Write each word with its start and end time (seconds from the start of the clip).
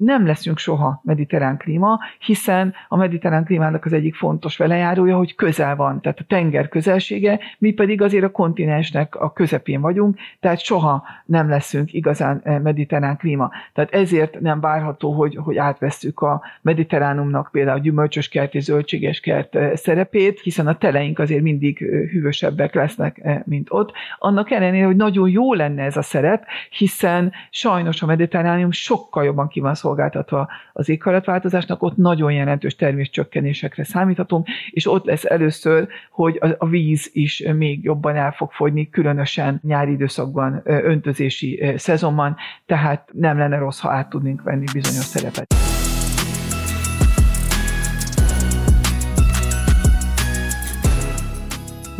nem 0.00 0.26
leszünk 0.26 0.58
soha 0.58 1.00
mediterrán 1.04 1.56
klíma, 1.56 1.98
hiszen 2.18 2.74
a 2.88 2.96
mediterrán 2.96 3.44
klímának 3.44 3.84
az 3.84 3.92
egyik 3.92 4.14
fontos 4.14 4.56
velejárója, 4.56 5.16
hogy 5.16 5.34
közel 5.34 5.76
van, 5.76 6.00
tehát 6.00 6.18
a 6.18 6.24
tenger 6.28 6.68
közelsége, 6.68 7.40
mi 7.58 7.72
pedig 7.72 8.02
azért 8.02 8.24
a 8.24 8.30
kontinensnek 8.30 9.14
a 9.14 9.32
közepén 9.32 9.80
vagyunk, 9.80 10.18
tehát 10.40 10.58
soha 10.58 11.02
nem 11.24 11.48
leszünk 11.48 11.92
igazán 11.92 12.40
eh, 12.44 12.58
mediterrán 12.58 13.16
klíma. 13.16 13.50
Tehát 13.72 13.94
ezért 13.94 14.40
nem 14.40 14.60
várható, 14.60 15.12
hogy, 15.12 15.36
hogy 15.36 15.56
átvesszük 15.56 16.20
a 16.20 16.42
mediterránumnak 16.62 17.48
például 17.52 17.78
a 17.78 17.82
gyümölcsös 17.82 18.28
kert 18.28 18.54
és 18.54 18.64
zöldséges 18.64 19.20
kert 19.20 19.54
eh, 19.54 19.76
szerepét, 19.76 20.40
hiszen 20.40 20.66
a 20.66 20.78
teleink 20.78 21.18
azért 21.18 21.42
mindig 21.42 21.82
eh, 21.82 21.88
hűvösebbek 22.10 22.74
lesznek, 22.74 23.44
mint 23.44 23.66
ott. 23.70 23.92
Annak 24.18 24.50
ellenére, 24.50 24.86
hogy 24.86 24.96
nagyon 24.96 25.28
jó 25.28 25.54
lenne 25.54 25.82
ez 25.82 25.96
a 25.96 26.02
szerep, 26.02 26.46
hiszen 26.70 27.32
sajnos 27.50 28.02
a 28.02 28.06
mediterránium 28.06 28.70
sokkal 28.70 29.24
jobban 29.24 29.48
ki 29.48 29.60
van 29.60 29.74
szolgáltatva 29.90 30.48
az 30.72 30.88
éghajlatváltozásnak, 30.88 31.82
ott 31.82 31.96
nagyon 31.96 32.32
jelentős 32.32 32.76
terméscsökkenésekre 32.76 33.84
számíthatunk, 33.84 34.46
és 34.70 34.86
ott 34.86 35.04
lesz 35.04 35.24
először, 35.24 35.88
hogy 36.10 36.38
a 36.58 36.66
víz 36.66 37.10
is 37.12 37.42
még 37.56 37.84
jobban 37.84 38.16
el 38.16 38.32
fog 38.32 38.52
fogyni, 38.52 38.88
különösen 38.88 39.60
nyári 39.62 39.92
időszakban, 39.92 40.60
öntözési 40.64 41.72
szezonban, 41.76 42.36
tehát 42.66 43.08
nem 43.12 43.38
lenne 43.38 43.58
rossz, 43.58 43.80
ha 43.80 43.90
át 43.90 44.08
tudnénk 44.08 44.42
venni 44.42 44.64
bizonyos 44.72 45.04
szerepet. 45.04 45.79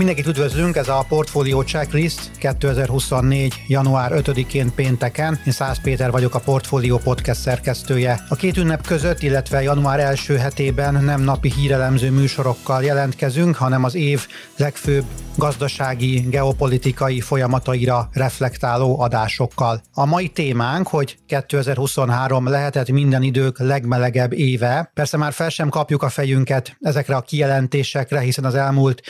Mindenkit 0.00 0.26
üdvözlünk, 0.26 0.76
ez 0.76 0.88
a 0.88 1.04
Portfolio 1.08 1.62
Checklist 1.62 2.30
2024. 2.38 3.54
január 3.66 4.12
5-én 4.14 4.74
pénteken. 4.74 5.40
Én 5.46 5.52
Szász 5.52 5.80
Péter 5.80 6.10
vagyok, 6.10 6.34
a 6.34 6.38
Portfolio 6.38 6.96
Podcast 6.98 7.40
szerkesztője. 7.40 8.24
A 8.28 8.34
két 8.34 8.56
ünnep 8.56 8.86
között, 8.86 9.22
illetve 9.22 9.62
január 9.62 10.00
első 10.00 10.36
hetében 10.36 11.04
nem 11.04 11.22
napi 11.22 11.52
hírelemző 11.52 12.10
műsorokkal 12.10 12.82
jelentkezünk, 12.82 13.56
hanem 13.56 13.84
az 13.84 13.94
év 13.94 14.26
legfőbb 14.56 15.04
gazdasági, 15.36 16.20
geopolitikai 16.20 17.20
folyamataira 17.20 18.08
reflektáló 18.12 19.00
adásokkal. 19.00 19.82
A 19.94 20.04
mai 20.04 20.28
témánk, 20.28 20.86
hogy 20.86 21.16
2023 21.26 22.48
lehetett 22.48 22.90
minden 22.90 23.22
idők 23.22 23.58
legmelegebb 23.58 24.32
éve. 24.32 24.90
Persze 24.94 25.16
már 25.16 25.32
fel 25.32 25.48
sem 25.48 25.68
kapjuk 25.68 26.02
a 26.02 26.08
fejünket 26.08 26.76
ezekre 26.80 27.16
a 27.16 27.20
kijelentésekre, 27.20 28.20
hiszen 28.20 28.44
az 28.44 28.54
elmúlt 28.54 29.02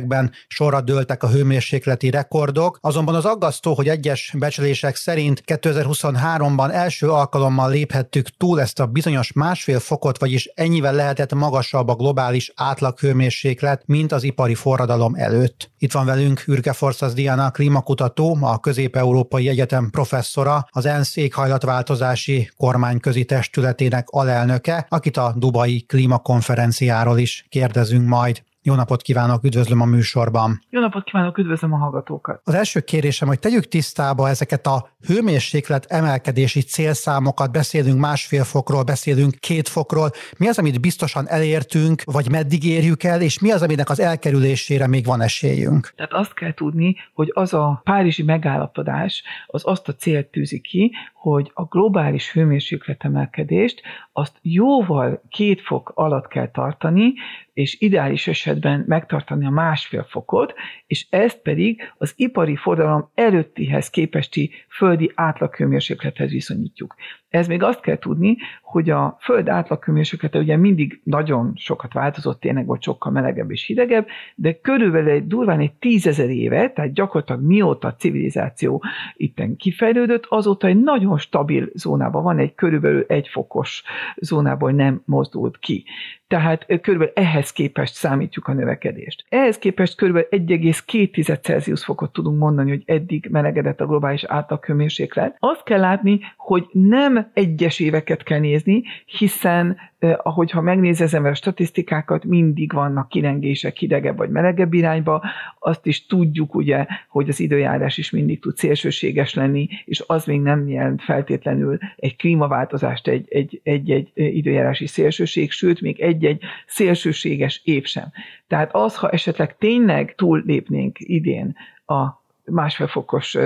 évtizedekben 0.00 0.32
sorra 0.48 0.80
dőltek 0.80 1.22
a 1.22 1.28
hőmérsékleti 1.28 2.10
rekordok. 2.10 2.78
Azonban 2.80 3.14
az 3.14 3.24
aggasztó, 3.24 3.74
hogy 3.74 3.88
egyes 3.88 4.34
becslések 4.38 4.96
szerint 4.96 5.42
2023-ban 5.46 6.70
első 6.72 7.08
alkalommal 7.08 7.70
léphettük 7.70 8.28
túl 8.28 8.60
ezt 8.60 8.80
a 8.80 8.86
bizonyos 8.86 9.32
másfél 9.32 9.80
fokot, 9.80 10.18
vagyis 10.18 10.50
ennyivel 10.54 10.94
lehetett 10.94 11.34
magasabb 11.34 11.88
a 11.88 11.94
globális 11.94 12.52
átlaghőmérséklet, 12.54 13.82
mint 13.86 14.12
az 14.12 14.22
ipari 14.22 14.54
forradalom 14.54 15.14
előtt. 15.14 15.70
Itt 15.78 15.92
van 15.92 16.06
velünk 16.06 16.42
Ürge 16.46 16.72
Forszaz 16.72 17.14
Diana, 17.14 17.50
klímakutató, 17.50 18.38
a 18.40 18.58
Közép-Európai 18.58 19.48
Egyetem 19.48 19.90
professzora, 19.90 20.66
az 20.70 20.86
ENSZ 20.86 21.16
éghajlatváltozási 21.16 22.50
kormányközi 22.56 23.24
testületének 23.24 24.08
alelnöke, 24.08 24.86
akit 24.88 25.16
a 25.16 25.34
Dubai 25.36 25.80
klímakonferenciáról 25.80 27.18
is 27.18 27.46
kérdezünk 27.48 28.08
majd. 28.08 28.42
Jó 28.62 28.74
napot 28.74 29.02
kívánok, 29.02 29.44
üdvözlöm 29.44 29.80
a 29.80 29.84
műsorban. 29.84 30.60
Jó 30.70 30.80
napot 30.80 31.04
kívánok, 31.04 31.38
üdvözlöm 31.38 31.72
a 31.72 31.76
hallgatókat. 31.76 32.40
Az 32.44 32.54
első 32.54 32.80
kérésem, 32.80 33.28
hogy 33.28 33.38
tegyük 33.38 33.68
tisztába 33.68 34.28
ezeket 34.28 34.66
a 34.66 34.88
hőmérséklet 35.06 35.84
emelkedési 35.88 36.60
célszámokat, 36.60 37.52
beszélünk 37.52 38.00
másfél 38.00 38.44
fokról, 38.44 38.82
beszélünk 38.82 39.34
két 39.34 39.68
fokról. 39.68 40.10
Mi 40.38 40.48
az, 40.48 40.58
amit 40.58 40.80
biztosan 40.80 41.28
elértünk, 41.28 42.02
vagy 42.04 42.30
meddig 42.30 42.64
érjük 42.64 43.02
el, 43.02 43.20
és 43.20 43.38
mi 43.38 43.50
az, 43.50 43.62
aminek 43.62 43.90
az 43.90 44.00
elkerülésére 44.00 44.86
még 44.86 45.04
van 45.04 45.20
esélyünk? 45.20 45.92
Tehát 45.96 46.12
azt 46.12 46.34
kell 46.34 46.54
tudni, 46.54 46.96
hogy 47.14 47.30
az 47.34 47.54
a 47.54 47.80
párizsi 47.84 48.22
megállapodás 48.22 49.22
az 49.46 49.62
azt 49.64 49.88
a 49.88 49.94
célt 49.94 50.26
tűzi 50.26 50.60
ki, 50.60 50.92
hogy 51.20 51.50
a 51.54 51.64
globális 51.64 52.32
hőmérsékletemelkedést 52.32 53.82
azt 54.12 54.38
jóval 54.42 55.22
két 55.28 55.60
fok 55.60 55.92
alatt 55.94 56.28
kell 56.28 56.50
tartani, 56.50 57.12
és 57.52 57.80
ideális 57.80 58.26
esetben 58.26 58.84
megtartani 58.86 59.46
a 59.46 59.50
másfél 59.50 60.04
fokot, 60.04 60.54
és 60.86 61.06
ezt 61.10 61.42
pedig 61.42 61.92
az 61.98 62.12
ipari 62.16 62.56
forradalom 62.56 63.10
előttihez 63.14 63.90
képesti 63.90 64.50
földi 64.68 65.12
átlaghőmérséklethez 65.14 66.30
viszonyítjuk. 66.30 66.94
Ez 67.30 67.46
még 67.46 67.62
azt 67.62 67.80
kell 67.80 67.98
tudni, 67.98 68.36
hogy 68.62 68.90
a 68.90 69.16
Föld 69.20 69.48
átlaghőmérséklete 69.48 70.38
ugye 70.38 70.56
mindig 70.56 71.00
nagyon 71.04 71.52
sokat 71.56 71.92
változott, 71.92 72.40
tényleg 72.40 72.66
volt 72.66 72.82
sokkal 72.82 73.12
melegebb 73.12 73.50
és 73.50 73.64
hidegebb, 73.64 74.06
de 74.34 74.60
körülbelül 74.60 75.10
egy 75.10 75.26
durván 75.26 75.60
egy 75.60 75.72
tízezer 75.72 76.30
éve, 76.30 76.70
tehát 76.70 76.92
gyakorlatilag 76.92 77.42
mióta 77.42 77.88
a 77.88 77.94
civilizáció 77.94 78.82
itten 79.16 79.56
kifejlődött, 79.56 80.26
azóta 80.28 80.66
egy 80.66 80.82
nagyon 80.82 81.18
stabil 81.18 81.68
zónában 81.74 82.22
van, 82.22 82.38
egy 82.38 82.54
körülbelül 82.54 83.04
egy 83.08 83.28
fokos 83.28 83.82
zónából 84.16 84.72
nem 84.72 85.02
mozdult 85.04 85.58
ki. 85.58 85.84
Tehát 86.26 86.66
körülbelül 86.66 87.12
ehhez 87.14 87.52
képest 87.52 87.94
számítjuk 87.94 88.46
a 88.46 88.52
növekedést. 88.52 89.24
Ehhez 89.28 89.58
képest 89.58 89.96
körülbelül 89.96 90.28
1,2 90.30 91.40
Celsius 91.40 91.84
fokot 91.84 92.12
tudunk 92.12 92.38
mondani, 92.38 92.70
hogy 92.70 92.82
eddig 92.86 93.28
melegedett 93.30 93.80
a 93.80 93.86
globális 93.86 94.24
átlaghőmérséklet. 94.24 95.36
Azt 95.38 95.62
kell 95.62 95.80
látni, 95.80 96.20
hogy 96.36 96.66
nem 96.72 97.19
egyes 97.34 97.78
éveket 97.78 98.22
kell 98.22 98.38
nézni, 98.38 98.82
hiszen 99.06 99.76
ahogyha 100.22 100.60
megnézem 100.60 101.06
az 101.06 101.14
ember 101.14 101.30
a 101.30 101.34
statisztikákat, 101.34 102.24
mindig 102.24 102.72
vannak 102.72 103.08
kilengések 103.08 103.76
hidegebb 103.76 104.16
vagy 104.16 104.30
melegebb 104.30 104.72
irányba, 104.72 105.24
azt 105.58 105.86
is 105.86 106.06
tudjuk 106.06 106.54
ugye, 106.54 106.86
hogy 107.08 107.28
az 107.28 107.40
időjárás 107.40 107.98
is 107.98 108.10
mindig 108.10 108.40
tud 108.40 108.56
szélsőséges 108.56 109.34
lenni, 109.34 109.68
és 109.84 110.04
az 110.06 110.24
még 110.24 110.40
nem 110.40 110.68
jelent 110.68 111.02
feltétlenül 111.02 111.78
egy 111.96 112.16
klímaváltozást, 112.16 113.08
egy, 113.08 113.26
egy, 113.28 113.60
egy, 113.62 113.90
egy 113.90 114.12
időjárási 114.14 114.86
szélsőség, 114.86 115.50
sőt, 115.50 115.80
még 115.80 116.00
egy-egy 116.00 116.42
szélsőséges 116.66 117.60
év 117.64 117.84
sem. 117.84 118.12
Tehát 118.46 118.74
az, 118.74 118.96
ha 118.96 119.10
esetleg 119.10 119.56
tényleg 119.56 120.14
túllépnénk 120.14 120.96
idén 120.98 121.56
a 121.86 122.19
másfél 122.50 122.86
fokos 122.86 123.36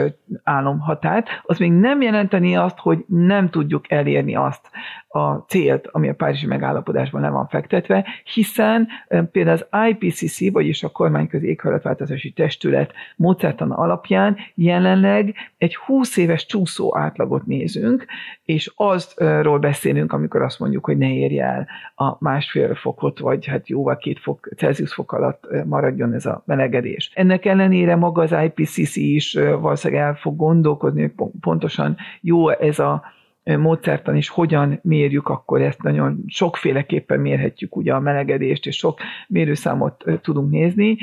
álomhatárt, 0.43 1.29
az 1.43 1.59
még 1.59 1.73
nem 1.73 2.03
jelenteni 2.03 2.57
azt, 2.57 2.79
hogy 2.79 3.05
nem 3.09 3.51
tudjuk 3.51 3.91
elérni 3.91 4.35
azt 4.35 4.71
a 5.15 5.45
célt, 5.49 5.87
ami 5.87 6.09
a 6.09 6.15
Párizsi 6.15 6.47
megállapodásban 6.47 7.21
le 7.21 7.29
van 7.29 7.47
fektetve, 7.47 8.05
hiszen 8.25 8.89
például 9.33 9.59
az 9.71 9.89
IPCC, 9.89 10.53
vagyis 10.53 10.83
a 10.83 10.89
kormányközi 10.89 11.49
éghajlatváltozási 11.49 12.31
testület 12.31 12.93
módszertan 13.17 13.71
alapján 13.71 14.37
jelenleg 14.55 15.35
egy 15.59 15.77
20 15.77 16.17
éves 16.17 16.47
csúszó 16.47 16.97
átlagot 16.97 17.47
nézünk, 17.47 18.07
és 18.45 18.73
azról 18.77 19.59
beszélünk, 19.59 20.13
amikor 20.13 20.43
azt 20.43 20.59
mondjuk, 20.59 20.85
hogy 20.85 20.99
ne 20.99 21.13
érje 21.13 21.45
el 21.45 21.67
a 21.95 22.17
másfél 22.21 22.75
fokot, 22.75 23.19
vagy 23.19 23.47
hát 23.47 23.69
jóval 23.69 23.97
két 23.97 24.19
fok, 24.19 24.49
Celsius 24.57 24.95
fok 24.95 25.13
alatt 25.13 25.47
maradjon 25.65 26.13
ez 26.13 26.27
a 26.27 26.43
melegedés. 26.47 27.11
Ennek 27.15 27.45
ellenére 27.45 27.97
maga 27.97 28.23
az 28.23 28.35
IPCC 28.45 28.97
is 28.97 29.39
valószínűleg 29.61 30.03
el 30.03 30.15
fog 30.15 30.37
gondolkozni, 30.37 31.01
hogy 31.01 31.31
pontosan 31.41 31.97
jó 32.21 32.51
ez 32.51 32.79
a 32.79 33.03
módszertan 33.45 34.17
is 34.17 34.29
hogyan 34.29 34.79
mérjük, 34.83 35.29
akkor 35.29 35.63
ezt 35.63 35.83
nagyon 35.83 36.25
sokféleképpen 36.27 37.21
mérhetjük 37.21 37.77
ugye 37.77 37.95
a 37.95 38.01
melegedést, 38.01 38.67
és 38.67 38.77
sok 38.77 38.99
mérőszámot 39.29 40.05
tudunk 40.23 40.51
nézni. 40.51 40.97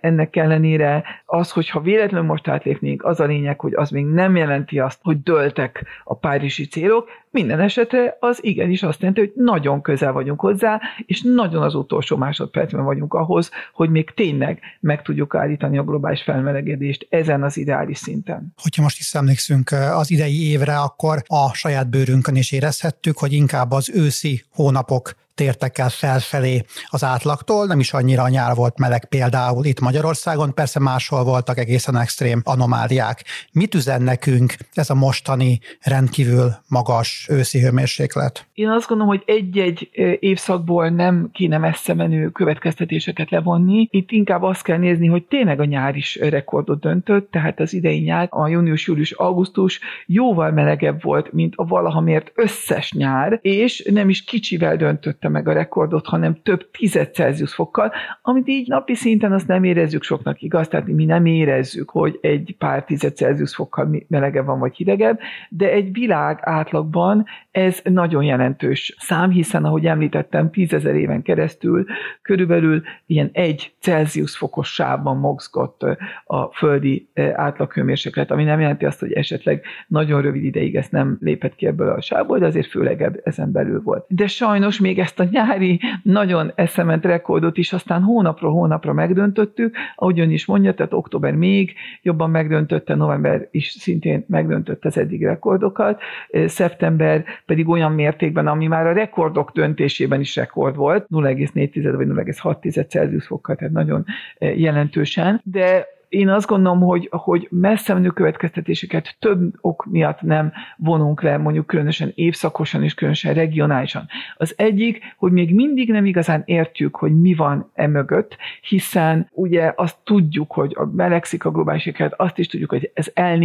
Ennek 0.00 0.36
ellenére 0.36 1.04
az, 1.24 1.50
hogyha 1.50 1.80
véletlenül 1.80 2.26
most 2.26 2.48
átlépnénk, 2.48 3.04
az 3.04 3.20
a 3.20 3.24
lényeg, 3.24 3.60
hogy 3.60 3.74
az 3.74 3.90
még 3.90 4.04
nem 4.06 4.36
jelenti 4.36 4.78
azt, 4.78 4.98
hogy 5.02 5.22
döltek 5.22 5.84
a 6.04 6.16
párizsi 6.16 6.66
célok, 6.66 7.08
minden 7.30 7.60
esetre 7.60 8.16
az 8.20 8.38
igenis 8.44 8.82
azt 8.82 9.00
jelenti, 9.00 9.20
hogy 9.20 9.32
nagyon 9.34 9.82
közel 9.82 10.12
vagyunk 10.12 10.40
hozzá, 10.40 10.80
és 11.06 11.22
nagyon 11.22 11.62
az 11.62 11.74
utolsó 11.74 12.16
másodpercben 12.16 12.84
vagyunk 12.84 13.14
ahhoz, 13.14 13.50
hogy 13.72 13.90
még 13.90 14.10
tényleg 14.14 14.60
meg 14.80 15.02
tudjuk 15.02 15.34
állítani 15.34 15.78
a 15.78 15.84
globális 15.84 16.22
felmelegedést 16.22 17.06
ezen 17.10 17.42
az 17.42 17.56
ideális 17.56 17.98
szinten. 17.98 18.52
Hogyha 18.62 18.82
most 18.82 18.98
is 18.98 19.14
emlékszünk 19.14 19.70
az 19.70 20.10
idei 20.10 20.50
évre, 20.50 20.78
akkor 20.78 21.22
a 21.26 21.54
saját 21.54 21.90
bőrünkön 21.90 22.36
is 22.36 22.52
érezhettük, 22.52 23.18
hogy 23.18 23.32
inkább 23.32 23.70
az 23.70 23.90
őszi 23.94 24.42
hónapok 24.50 25.12
tértek 25.40 25.78
el 25.78 25.88
felfelé 25.88 26.64
az 26.86 27.04
átlagtól, 27.04 27.66
nem 27.66 27.80
is 27.80 27.92
annyira 27.92 28.28
nyár 28.28 28.54
volt 28.54 28.78
meleg 28.78 29.04
például 29.04 29.64
itt 29.64 29.80
Magyarországon, 29.80 30.54
persze 30.54 30.80
máshol 30.80 31.24
voltak 31.24 31.58
egészen 31.58 31.96
extrém 31.96 32.40
anomáliák. 32.44 33.24
Mit 33.52 33.74
üzen 33.74 34.02
nekünk 34.02 34.54
ez 34.72 34.90
a 34.90 34.94
mostani 34.94 35.60
rendkívül 35.82 36.54
magas 36.68 37.26
őszi 37.30 37.60
hőmérséklet? 37.60 38.46
Én 38.54 38.68
azt 38.68 38.88
gondolom, 38.88 39.12
hogy 39.16 39.22
egy-egy 39.26 39.90
évszakból 40.20 40.88
nem 40.88 41.30
kéne 41.32 41.58
messze 41.58 41.94
menő 41.94 42.28
következtetéseket 42.28 43.30
levonni. 43.30 43.88
Itt 43.90 44.10
inkább 44.10 44.42
azt 44.42 44.62
kell 44.62 44.78
nézni, 44.78 45.06
hogy 45.06 45.24
tényleg 45.24 45.60
a 45.60 45.64
nyár 45.64 45.96
is 45.96 46.16
rekordot 46.16 46.80
döntött, 46.80 47.30
tehát 47.30 47.60
az 47.60 47.72
idei 47.72 48.00
nyár, 48.00 48.26
a 48.30 48.48
június, 48.48 48.86
július, 48.86 49.12
augusztus 49.12 49.80
jóval 50.06 50.50
melegebb 50.50 51.02
volt, 51.02 51.32
mint 51.32 51.54
a 51.56 51.64
valaha 51.64 52.00
mért 52.00 52.32
összes 52.34 52.92
nyár, 52.92 53.38
és 53.42 53.88
nem 53.90 54.08
is 54.08 54.24
kicsivel 54.24 54.76
döntötte 54.76 55.28
meg 55.30 55.48
a 55.48 55.52
rekordot, 55.52 56.06
hanem 56.06 56.42
több 56.42 56.70
tized 56.70 57.14
Celsius 57.14 57.54
fokkal, 57.54 57.92
amit 58.22 58.48
így 58.48 58.68
napi 58.68 58.94
szinten 58.94 59.32
azt 59.32 59.46
nem 59.46 59.64
érezzük 59.64 60.02
soknak, 60.02 60.42
igaz? 60.42 60.68
Tehát 60.68 60.86
mi 60.86 61.04
nem 61.04 61.26
érezzük, 61.26 61.90
hogy 61.90 62.18
egy 62.20 62.54
pár 62.58 62.84
tized 62.84 63.16
Celsius 63.16 63.54
fokkal 63.54 64.04
melegebb 64.08 64.46
van, 64.46 64.58
vagy 64.58 64.76
hidegebb, 64.76 65.18
de 65.48 65.70
egy 65.70 65.92
világ 65.92 66.38
átlagban 66.42 67.26
ez 67.50 67.80
nagyon 67.84 68.22
jelentős 68.22 68.94
szám, 68.98 69.30
hiszen 69.30 69.64
ahogy 69.64 69.86
említettem, 69.86 70.50
tízezer 70.50 70.94
éven 70.94 71.22
keresztül 71.22 71.84
körülbelül 72.22 72.82
ilyen 73.06 73.30
egy 73.32 73.74
Celsius 73.78 74.36
fokos 74.36 74.74
sávban 74.74 75.16
mozgott 75.16 75.82
a 76.24 76.52
földi 76.52 77.08
átlaghőmérséklet, 77.32 78.30
ami 78.30 78.44
nem 78.44 78.60
jelenti 78.60 78.84
azt, 78.84 79.00
hogy 79.00 79.12
esetleg 79.12 79.64
nagyon 79.86 80.22
rövid 80.22 80.44
ideig 80.44 80.76
ezt 80.76 80.92
nem 80.92 81.18
lépett 81.20 81.54
ki 81.54 81.66
ebből 81.66 81.88
a 81.88 82.00
sávból, 82.00 82.38
de 82.38 82.46
azért 82.46 82.66
főleg 82.66 83.20
ezen 83.24 83.52
belül 83.52 83.82
volt. 83.82 84.04
De 84.08 84.26
sajnos 84.26 84.80
még 84.80 84.98
ezt 84.98 85.19
a 85.20 85.28
nyári 85.30 85.80
nagyon 86.02 86.52
eszement 86.54 87.04
rekordot 87.04 87.56
is 87.56 87.72
aztán 87.72 88.02
hónapról 88.02 88.52
hónapra 88.52 88.92
megdöntöttük, 88.92 89.76
ahogy 89.96 90.20
ön 90.20 90.30
is 90.30 90.46
mondja, 90.46 90.74
tehát 90.74 90.92
október 90.92 91.34
még 91.34 91.74
jobban 92.02 92.30
megdöntötte, 92.30 92.94
november 92.94 93.48
is 93.50 93.68
szintén 93.68 94.24
megdöntött 94.28 94.84
az 94.84 94.98
eddig 94.98 95.24
rekordokat, 95.24 96.00
szeptember 96.46 97.24
pedig 97.46 97.68
olyan 97.68 97.92
mértékben, 97.92 98.46
ami 98.46 98.66
már 98.66 98.86
a 98.86 98.92
rekordok 98.92 99.50
döntésében 99.50 100.20
is 100.20 100.36
rekord 100.36 100.76
volt, 100.76 101.06
0,4 101.10 101.92
vagy 101.96 102.06
0,6 102.06 102.88
Celsius 102.88 103.26
fokkal, 103.26 103.56
tehát 103.56 103.72
nagyon 103.72 104.04
jelentősen, 104.38 105.40
de 105.44 105.86
én 106.10 106.28
azt 106.28 106.46
gondolom, 106.46 106.80
hogy, 106.80 107.08
hogy 107.10 107.48
messze 107.50 107.94
menő 107.94 108.08
következtetéseket 108.08 109.16
több 109.18 109.54
ok 109.60 109.86
miatt 109.90 110.20
nem 110.20 110.52
vonunk 110.76 111.22
le, 111.22 111.36
mondjuk 111.36 111.66
különösen 111.66 112.12
évszakosan 112.14 112.82
és 112.82 112.94
különösen 112.94 113.34
regionálisan. 113.34 114.06
Az 114.36 114.54
egyik, 114.56 115.14
hogy 115.16 115.32
még 115.32 115.54
mindig 115.54 115.90
nem 115.90 116.04
igazán 116.04 116.42
értjük, 116.44 116.96
hogy 116.96 117.20
mi 117.20 117.34
van 117.34 117.70
e 117.74 117.86
mögött, 117.86 118.36
hiszen 118.60 119.28
ugye 119.32 119.72
azt 119.76 119.96
tudjuk, 120.04 120.52
hogy 120.52 120.72
a 120.78 120.84
melegszik 120.84 121.44
a 121.44 121.50
globális 121.50 121.86
éghajlat, 121.86 122.18
azt 122.18 122.38
is 122.38 122.46
tudjuk, 122.46 122.70
hogy 122.70 122.90
ez 122.94 123.10
El 123.14 123.38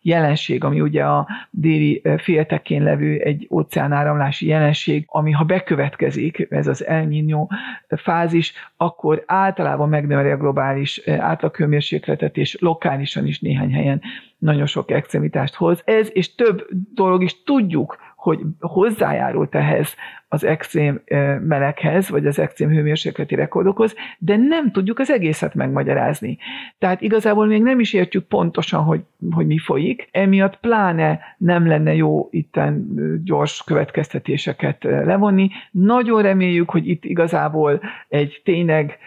jelenség, 0.00 0.64
ami 0.64 0.80
ugye 0.80 1.04
a 1.04 1.28
déli 1.50 2.02
féltekén 2.16 2.82
levő 2.82 3.18
egy 3.18 3.46
óceánáramlási 3.50 4.46
jelenség, 4.46 5.04
ami 5.06 5.30
ha 5.30 5.44
bekövetkezik, 5.44 6.46
ez 6.50 6.66
az 6.66 6.86
El 6.86 7.08
fázis, 7.88 8.52
akkor 8.76 9.22
általában 9.26 9.88
megnöveli 9.88 10.30
a 10.30 10.36
globális 10.36 11.00
átlaghőmérsékletet, 11.06 11.92
hőmérsékletet, 11.94 12.36
és 12.36 12.56
lokálisan 12.60 13.26
is 13.26 13.40
néhány 13.40 13.72
helyen 13.72 14.02
nagyon 14.38 14.66
sok 14.66 14.90
extremitást 14.90 15.54
hoz. 15.54 15.82
Ez 15.84 16.08
és 16.12 16.34
több 16.34 16.66
dolog 16.94 17.22
is 17.22 17.42
tudjuk, 17.42 17.96
hogy 18.24 18.40
hozzájárult 18.60 19.54
ehhez 19.54 19.94
az 20.28 20.44
extrém 20.44 21.02
meleghez, 21.40 22.08
vagy 22.08 22.26
az 22.26 22.38
extrém 22.38 22.68
hőmérsékleti 22.68 23.34
rekordokhoz, 23.34 23.94
de 24.18 24.36
nem 24.36 24.70
tudjuk 24.70 24.98
az 24.98 25.10
egészet 25.10 25.54
megmagyarázni. 25.54 26.38
Tehát 26.78 27.00
igazából 27.00 27.46
még 27.46 27.62
nem 27.62 27.80
is 27.80 27.92
értjük 27.92 28.24
pontosan, 28.24 28.82
hogy, 28.82 29.00
hogy 29.30 29.46
mi 29.46 29.58
folyik, 29.58 30.08
emiatt 30.10 30.60
pláne 30.60 31.20
nem 31.38 31.66
lenne 31.66 31.94
jó 31.94 32.28
itten 32.30 32.88
gyors 33.24 33.64
következtetéseket 33.64 34.82
levonni. 34.82 35.50
Nagyon 35.70 36.22
reméljük, 36.22 36.70
hogy 36.70 36.88
itt 36.88 37.04
igazából 37.04 37.80
egy 38.08 38.40
tényleg 38.44 38.98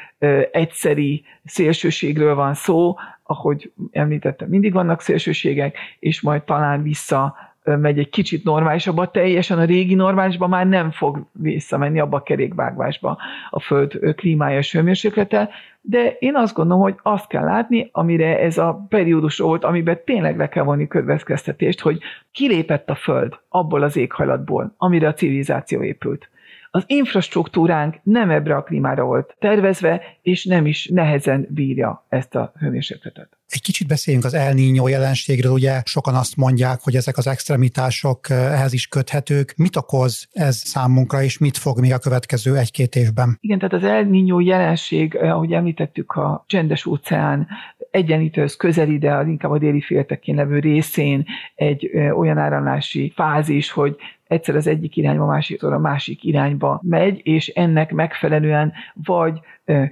egyszeri 0.52 1.24
szélsőségről 1.46 2.36
van 2.36 2.54
szó, 2.54 2.96
ahogy 3.24 3.72
említettem, 3.92 4.50
mindig 4.50 4.74
vannak 4.74 5.02
szélsőségek, 5.02 5.78
és 6.00 6.22
majd 6.22 6.44
talán 6.44 6.84
vissza 6.84 7.36
megy 7.80 8.00
egy 8.00 8.10
kicsit 8.10 8.44
normálisabba, 8.44 9.12
teljesen 9.12 9.60
a 9.60 9.64
régi 9.64 9.96
normálisba 9.96 10.48
már 10.48 10.68
nem 10.68 10.92
fog 10.92 11.26
visszamenni 11.32 12.00
abba 12.00 12.18
a 12.18 12.24
kerékvágásba 12.24 13.18
a 13.50 13.60
Föld 13.60 14.16
klímája 14.16 14.58
és 14.58 14.72
hőmérséklete, 14.72 15.50
de 15.82 16.16
én 16.20 16.36
azt 16.36 16.54
gondolom, 16.54 16.84
hogy 16.84 16.96
azt 17.04 17.28
kell 17.28 17.44
látni, 17.44 17.90
amire 17.92 18.40
ez 18.40 18.58
a 18.58 18.86
periódus 18.90 19.38
volt, 19.38 19.64
amiben 19.64 20.00
tényleg 20.06 20.38
le 20.38 20.50
kell 20.50 20.64
vonni 20.64 20.88
következtetést, 20.88 21.80
hogy 21.80 22.00
kilépett 22.32 22.90
a 22.90 22.96
Föld 22.96 23.34
abból 23.50 23.84
az 23.84 23.98
éghajlatból, 23.98 24.74
amire 24.78 25.08
a 25.08 25.14
civilizáció 25.14 25.84
épült 25.84 26.30
az 26.72 26.84
infrastruktúránk 26.88 27.96
nem 28.04 28.30
ebbre 28.30 28.56
a 28.56 28.64
klímára 28.64 29.04
volt 29.04 29.36
tervezve, 29.40 30.02
és 30.22 30.46
nem 30.46 30.66
is 30.66 30.88
nehezen 30.88 31.48
bírja 31.50 32.06
ezt 32.10 32.36
a 32.36 32.54
hőmérsékletet. 32.60 33.37
Egy 33.50 33.62
kicsit 33.62 33.88
beszéljünk 33.88 34.26
az 34.26 34.34
El 34.34 34.54
Niño 34.56 34.90
jelenségről, 34.90 35.52
ugye 35.52 35.82
sokan 35.86 36.16
azt 36.16 36.36
mondják, 36.36 36.80
hogy 36.84 36.96
ezek 36.96 37.18
az 37.18 37.28
extremitások 37.28 38.30
eh, 38.30 38.54
ehhez 38.54 38.74
is 38.74 38.88
köthetők. 38.88 39.54
Mit 39.58 39.76
okoz 39.76 40.28
ez 40.32 40.56
számunkra, 40.56 41.22
és 41.24 41.38
mit 41.38 41.58
fog 41.58 41.80
még 41.80 41.94
a 41.94 41.98
következő 41.98 42.58
egy-két 42.58 42.96
évben? 42.96 43.38
Igen, 43.40 43.58
tehát 43.60 43.74
az 43.74 43.84
El 43.84 44.08
Niño 44.12 44.40
jelenség, 44.40 45.16
eh, 45.16 45.36
ahogy 45.36 45.52
említettük, 45.52 46.12
a 46.12 46.44
csendes 46.48 46.86
óceán 46.86 47.48
egyenlítőhöz 47.92 48.56
közeli, 48.56 48.98
de 48.98 49.24
inkább 49.28 49.52
a 49.52 49.58
déli 49.58 49.82
féltekén 49.82 50.36
levő 50.36 50.60
részén 50.60 51.26
egy 51.56 51.86
eh, 51.86 52.18
olyan 52.18 52.38
áramlási 52.38 53.14
fázis, 53.16 53.72
hogy 53.72 53.96
egyszer 54.28 54.56
az 54.56 54.68
egyik 54.68 54.96
irányba, 54.96 55.26
másik 55.26 55.64
a 55.64 55.80
másik 55.80 56.24
irányba 56.24 56.80
megy, 56.84 57.22
és 57.24 57.48
ennek 57.48 57.92
megfelelően 57.92 58.74
vagy 58.94 59.40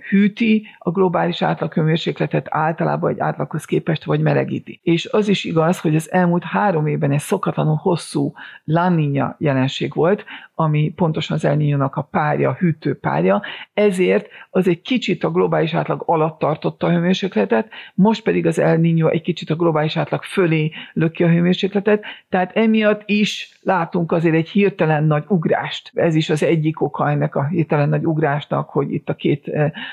hűti 0.10 0.68
a 0.78 0.92
globális 0.92 1.42
átlaghőmérsékletet 1.42 2.48
általában 2.50 3.12
egy 3.12 3.20
átlaghoz 3.20 3.66
képest, 3.66 4.04
vagy 4.04 4.22
melegíti. 4.22 4.80
És 4.84 5.06
az 5.06 5.28
is 5.28 5.44
igaz, 5.44 5.80
hogy 5.80 5.96
az 5.96 6.12
elmúlt 6.12 6.44
három 6.44 6.88
évben 6.88 7.12
egy 7.12 7.20
szokatlanul 7.20 7.76
hosszú 7.76 8.34
La 8.64 8.90
Nina 8.90 9.36
jelenség 9.40 9.94
volt, 9.94 10.26
ami 10.56 10.94
pontosan 10.96 11.36
az 11.36 11.46
El 11.46 11.58
Niño-nak 11.58 11.92
a 11.92 12.02
párja, 12.02 12.50
a 12.50 12.54
hűtő 12.60 13.00
párja, 13.00 13.42
ezért 13.74 14.28
az 14.50 14.68
egy 14.68 14.82
kicsit 14.82 15.24
a 15.24 15.32
globális 15.32 15.74
átlag 15.74 16.04
alatt 16.06 16.40
tartotta 16.40 16.88
a 16.88 16.92
hőmérsékletet, 16.92 17.70
most 17.94 18.24
pedig 18.24 18.46
az 18.46 18.60
El 18.60 18.80
egy 19.10 19.22
kicsit 19.22 19.50
a 19.50 19.56
globális 19.56 19.98
átlag 19.98 20.24
fölé 20.24 20.72
löki 20.94 21.24
a 21.24 21.30
hőmérsékletet, 21.30 22.04
tehát 22.30 22.56
emiatt 22.56 23.02
is 23.06 23.60
látunk 23.62 24.12
azért 24.26 24.44
egy 24.44 24.50
hirtelen 24.50 25.04
nagy 25.04 25.24
ugrást. 25.28 25.92
Ez 25.94 26.16
is 26.16 26.30
az 26.30 26.44
egyik 26.44 26.82
oka 26.82 27.10
ennek 27.10 27.36
a 27.36 27.46
hirtelen 27.48 27.90
nagy 27.90 28.06
ugrásnak, 28.06 28.70
hogy 28.70 28.94
itt 28.94 29.10
a 29.10 29.16
két 29.16 29.52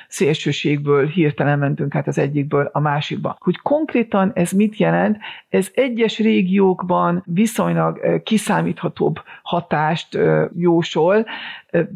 szélsőségből 0.08 1.06
hirtelen 1.06 1.58
mentünk 1.58 1.94
át 1.94 2.06
az 2.06 2.18
egyikből 2.18 2.70
a 2.72 2.80
másikba. 2.80 3.36
Hogy 3.40 3.58
konkrétan 3.58 4.32
ez 4.34 4.50
mit 4.50 4.76
jelent? 4.76 5.18
Ez 5.48 5.70
egyes 5.74 6.18
régiókban 6.18 7.22
viszonylag 7.26 8.22
kiszámíthatóbb 8.22 9.20
hatást 9.42 10.18
jósol, 10.56 11.26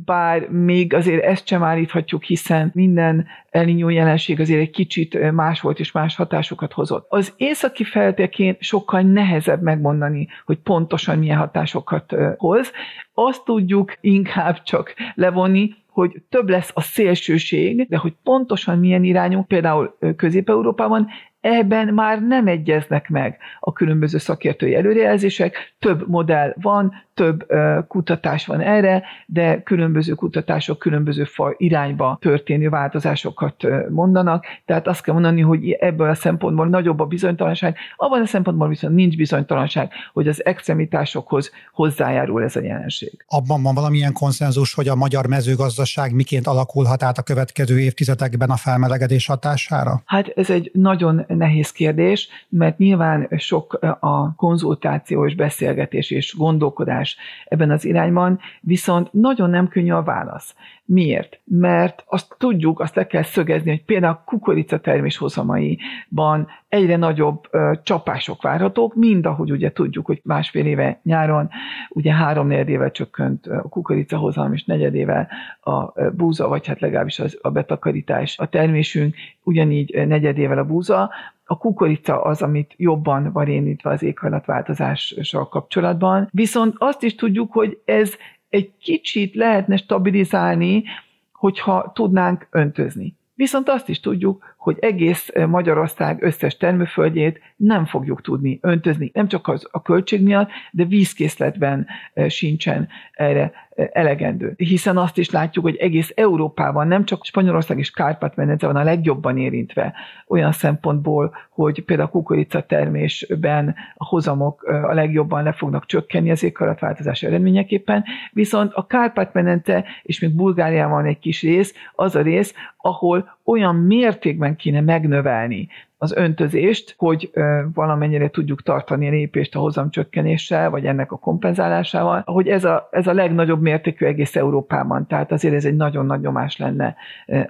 bár 0.04 0.48
még 0.48 0.94
azért 0.94 1.24
ezt 1.24 1.46
sem 1.46 1.62
állíthatjuk, 1.62 2.24
hiszen 2.24 2.70
minden 2.74 3.26
elnyó 3.50 3.88
jelenség 3.88 4.40
azért 4.40 4.60
egy 4.60 4.70
kicsit 4.70 5.32
más 5.32 5.60
volt 5.60 5.78
és 5.78 5.92
más 5.92 6.16
hatásokat 6.16 6.72
hozott. 6.72 7.06
Az 7.08 7.32
északi 7.36 7.84
feltekén 7.84 8.56
sokkal 8.60 9.00
nehezebb 9.00 9.62
megmondani, 9.62 10.28
hogy 10.44 10.58
pontosan 10.58 11.18
milyen 11.18 11.38
hatásokat 11.38 12.14
hoz. 12.36 12.72
Azt 13.14 13.44
tudjuk 13.44 13.96
inkább 14.00 14.62
csak 14.62 14.94
levonni, 15.14 15.74
hogy 15.88 16.22
több 16.28 16.48
lesz 16.48 16.70
a 16.74 16.80
szélsőség, 16.80 17.88
de 17.88 17.96
hogy 17.96 18.14
pontosan 18.22 18.78
milyen 18.78 19.04
irányú, 19.04 19.42
például 19.42 19.98
Közép-Európában, 20.16 21.08
ebben 21.46 21.94
már 21.94 22.22
nem 22.22 22.46
egyeznek 22.46 23.08
meg 23.08 23.38
a 23.60 23.72
különböző 23.72 24.18
szakértői 24.18 24.74
előrejelzések, 24.74 25.74
több 25.78 26.08
modell 26.08 26.54
van, 26.60 27.04
több 27.14 27.46
kutatás 27.88 28.46
van 28.46 28.60
erre, 28.60 29.02
de 29.26 29.62
különböző 29.62 30.12
kutatások 30.12 30.78
különböző 30.78 31.24
faj 31.24 31.54
irányba 31.56 32.18
történő 32.20 32.68
változásokat 32.68 33.66
mondanak, 33.90 34.44
tehát 34.64 34.86
azt 34.86 35.02
kell 35.02 35.14
mondani, 35.14 35.40
hogy 35.40 35.70
ebből 35.70 36.08
a 36.08 36.14
szempontból 36.14 36.66
nagyobb 36.68 37.00
a 37.00 37.04
bizonytalanság, 37.04 37.76
abban 37.96 38.20
a 38.20 38.26
szempontból 38.26 38.68
viszont 38.68 38.94
nincs 38.94 39.16
bizonytalanság, 39.16 39.92
hogy 40.12 40.28
az 40.28 40.44
extremitásokhoz 40.44 41.50
hozzájárul 41.72 42.42
ez 42.42 42.56
a 42.56 42.60
jelenség. 42.60 43.24
Abban 43.26 43.62
van 43.62 43.74
valamilyen 43.74 44.12
konszenzus, 44.12 44.74
hogy 44.74 44.88
a 44.88 44.94
magyar 44.94 45.26
mezőgazdaság 45.26 46.14
miként 46.14 46.46
alakulhat 46.46 47.02
át 47.02 47.18
a 47.18 47.22
következő 47.22 47.80
évtizedekben 47.80 48.50
a 48.50 48.56
felmelegedés 48.56 49.26
hatására? 49.26 50.02
Hát 50.04 50.28
ez 50.28 50.50
egy 50.50 50.70
nagyon 50.74 51.24
nehéz 51.36 51.70
kérdés, 51.70 52.28
mert 52.48 52.78
nyilván 52.78 53.28
sok 53.36 53.78
a 54.00 54.34
konzultáció 54.34 55.26
és 55.26 55.34
beszélgetés 55.34 56.10
és 56.10 56.34
gondolkodás 56.36 57.16
ebben 57.44 57.70
az 57.70 57.84
irányban, 57.84 58.38
viszont 58.60 59.12
nagyon 59.12 59.50
nem 59.50 59.68
könnyű 59.68 59.92
a 59.92 60.02
válasz. 60.02 60.54
Miért? 60.86 61.40
Mert 61.44 62.04
azt 62.06 62.34
tudjuk, 62.38 62.80
azt 62.80 62.94
le 62.94 63.06
kell 63.06 63.22
szögezni, 63.22 63.70
hogy 63.70 63.84
például 63.84 64.12
a 64.12 64.22
kukorica 64.24 64.78
termés 64.78 65.16
hozamaiban 65.16 66.48
egyre 66.68 66.96
nagyobb 66.96 67.46
ö, 67.50 67.72
csapások 67.82 68.42
várhatók, 68.42 68.94
mind 68.94 69.26
ahogy 69.26 69.50
ugye 69.50 69.72
tudjuk, 69.72 70.06
hogy 70.06 70.20
másfél 70.24 70.66
éve 70.66 71.00
nyáron 71.02 71.48
ugye 71.88 72.12
három 72.12 72.46
negyedével 72.46 72.90
csökkent 72.90 73.46
a 73.46 73.62
kukorica 73.62 74.16
hozam, 74.16 74.52
és 74.52 74.64
negyedével 74.64 75.28
a 75.60 75.92
búza, 76.10 76.48
vagy 76.48 76.66
hát 76.66 76.80
legalábbis 76.80 77.18
az, 77.18 77.38
a 77.42 77.50
betakarítás, 77.50 78.38
a 78.38 78.48
termésünk, 78.48 79.14
ugyanígy 79.42 80.06
negyedével 80.06 80.58
a 80.58 80.64
búza, 80.64 81.10
a 81.48 81.58
kukorica 81.58 82.22
az, 82.22 82.42
amit 82.42 82.74
jobban 82.76 83.32
van 83.32 83.48
érintve 83.48 83.90
az 83.90 84.02
éghajlatváltozással 84.02 85.48
kapcsolatban. 85.48 86.28
Viszont 86.32 86.74
azt 86.78 87.02
is 87.02 87.14
tudjuk, 87.14 87.52
hogy 87.52 87.80
ez 87.84 88.14
egy 88.56 88.70
kicsit 88.80 89.34
lehetne 89.34 89.76
stabilizálni, 89.76 90.84
hogyha 91.32 91.92
tudnánk 91.94 92.46
öntözni. 92.50 93.14
Viszont 93.34 93.68
azt 93.68 93.88
is 93.88 94.00
tudjuk, 94.00 94.55
hogy 94.66 94.78
egész 94.80 95.32
Magyarország 95.48 96.22
összes 96.22 96.56
termőföldjét 96.56 97.40
nem 97.56 97.84
fogjuk 97.84 98.22
tudni 98.22 98.58
öntözni, 98.62 99.10
nem 99.14 99.28
csak 99.28 99.48
az 99.48 99.68
a 99.70 99.82
költség 99.82 100.22
miatt, 100.22 100.50
de 100.70 100.84
vízkészletben 100.84 101.86
sincsen 102.28 102.88
erre 103.12 103.52
elegendő. 103.92 104.54
Hiszen 104.56 104.96
azt 104.96 105.18
is 105.18 105.30
látjuk, 105.30 105.64
hogy 105.64 105.76
egész 105.76 106.12
Európában, 106.14 106.88
nem 106.88 107.04
csak 107.04 107.24
Spanyolország 107.24 107.78
és 107.78 107.90
Kárpát-medence 107.90 108.66
van 108.66 108.76
a 108.76 108.82
legjobban 108.82 109.38
érintve 109.38 109.94
olyan 110.28 110.52
szempontból, 110.52 111.34
hogy 111.50 111.84
például 111.84 112.08
a 112.08 112.12
kukorica 112.12 112.62
termésben 112.62 113.74
a 113.94 114.04
hozamok 114.04 114.62
a 114.62 114.94
legjobban 114.94 115.42
le 115.42 115.52
fognak 115.52 115.86
csökkenni 115.86 116.30
az 116.30 116.42
éghajlatváltozás 116.42 117.22
eredményeképpen, 117.22 118.04
viszont 118.32 118.72
a 118.72 118.86
Kárpát-medence 118.86 119.84
és 120.02 120.20
még 120.20 120.34
Bulgáriában 120.34 121.04
egy 121.04 121.18
kis 121.18 121.42
rész, 121.42 121.74
az 121.94 122.14
a 122.14 122.22
rész, 122.22 122.54
ahol 122.76 123.35
olyan 123.46 123.74
mértékben 123.74 124.56
kéne 124.56 124.80
megnövelni 124.80 125.68
az 125.98 126.12
öntözést, 126.16 126.94
hogy 126.98 127.30
valamennyire 127.74 128.30
tudjuk 128.30 128.62
tartani 128.62 129.06
a 129.06 129.10
lépést 129.10 129.54
a 129.54 129.58
hozamcsökkenéssel, 129.58 130.70
vagy 130.70 130.86
ennek 130.86 131.12
a 131.12 131.18
kompenzálásával, 131.18 132.22
hogy 132.26 132.48
ez 132.48 132.64
a, 132.64 132.88
ez 132.90 133.06
a 133.06 133.12
legnagyobb 133.12 133.60
mértékű 133.60 134.06
egész 134.06 134.36
Európában, 134.36 135.06
tehát 135.06 135.32
azért 135.32 135.54
ez 135.54 135.64
egy 135.64 135.76
nagyon 135.76 136.06
nagy 136.06 136.20
nyomás 136.20 136.56
lenne 136.56 136.96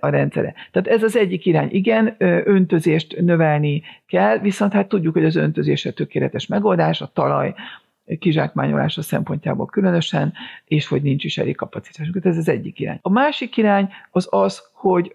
a 0.00 0.08
rendszere. 0.08 0.54
Tehát 0.70 0.88
ez 0.88 1.02
az 1.02 1.16
egyik 1.16 1.46
irány. 1.46 1.68
Igen, 1.70 2.14
öntözést 2.44 3.20
növelni 3.20 3.82
kell, 4.06 4.38
viszont 4.38 4.72
hát 4.72 4.88
tudjuk, 4.88 5.14
hogy 5.14 5.24
az 5.24 5.36
öntözés 5.36 5.86
a 5.86 5.92
tökéletes 5.92 6.46
megoldás, 6.46 7.00
a 7.00 7.10
talaj 7.12 7.54
kizsákmányolása 8.18 9.02
szempontjából 9.02 9.66
különösen, 9.66 10.32
és 10.64 10.86
hogy 10.86 11.02
nincs 11.02 11.24
is 11.24 11.38
elég 11.38 11.56
kapacitásunk. 11.56 12.24
Ez 12.24 12.36
az 12.36 12.48
egyik 12.48 12.80
irány. 12.80 12.98
A 13.02 13.10
másik 13.10 13.56
irány 13.56 13.88
az 14.10 14.28
az, 14.30 14.62
hogy 14.76 15.12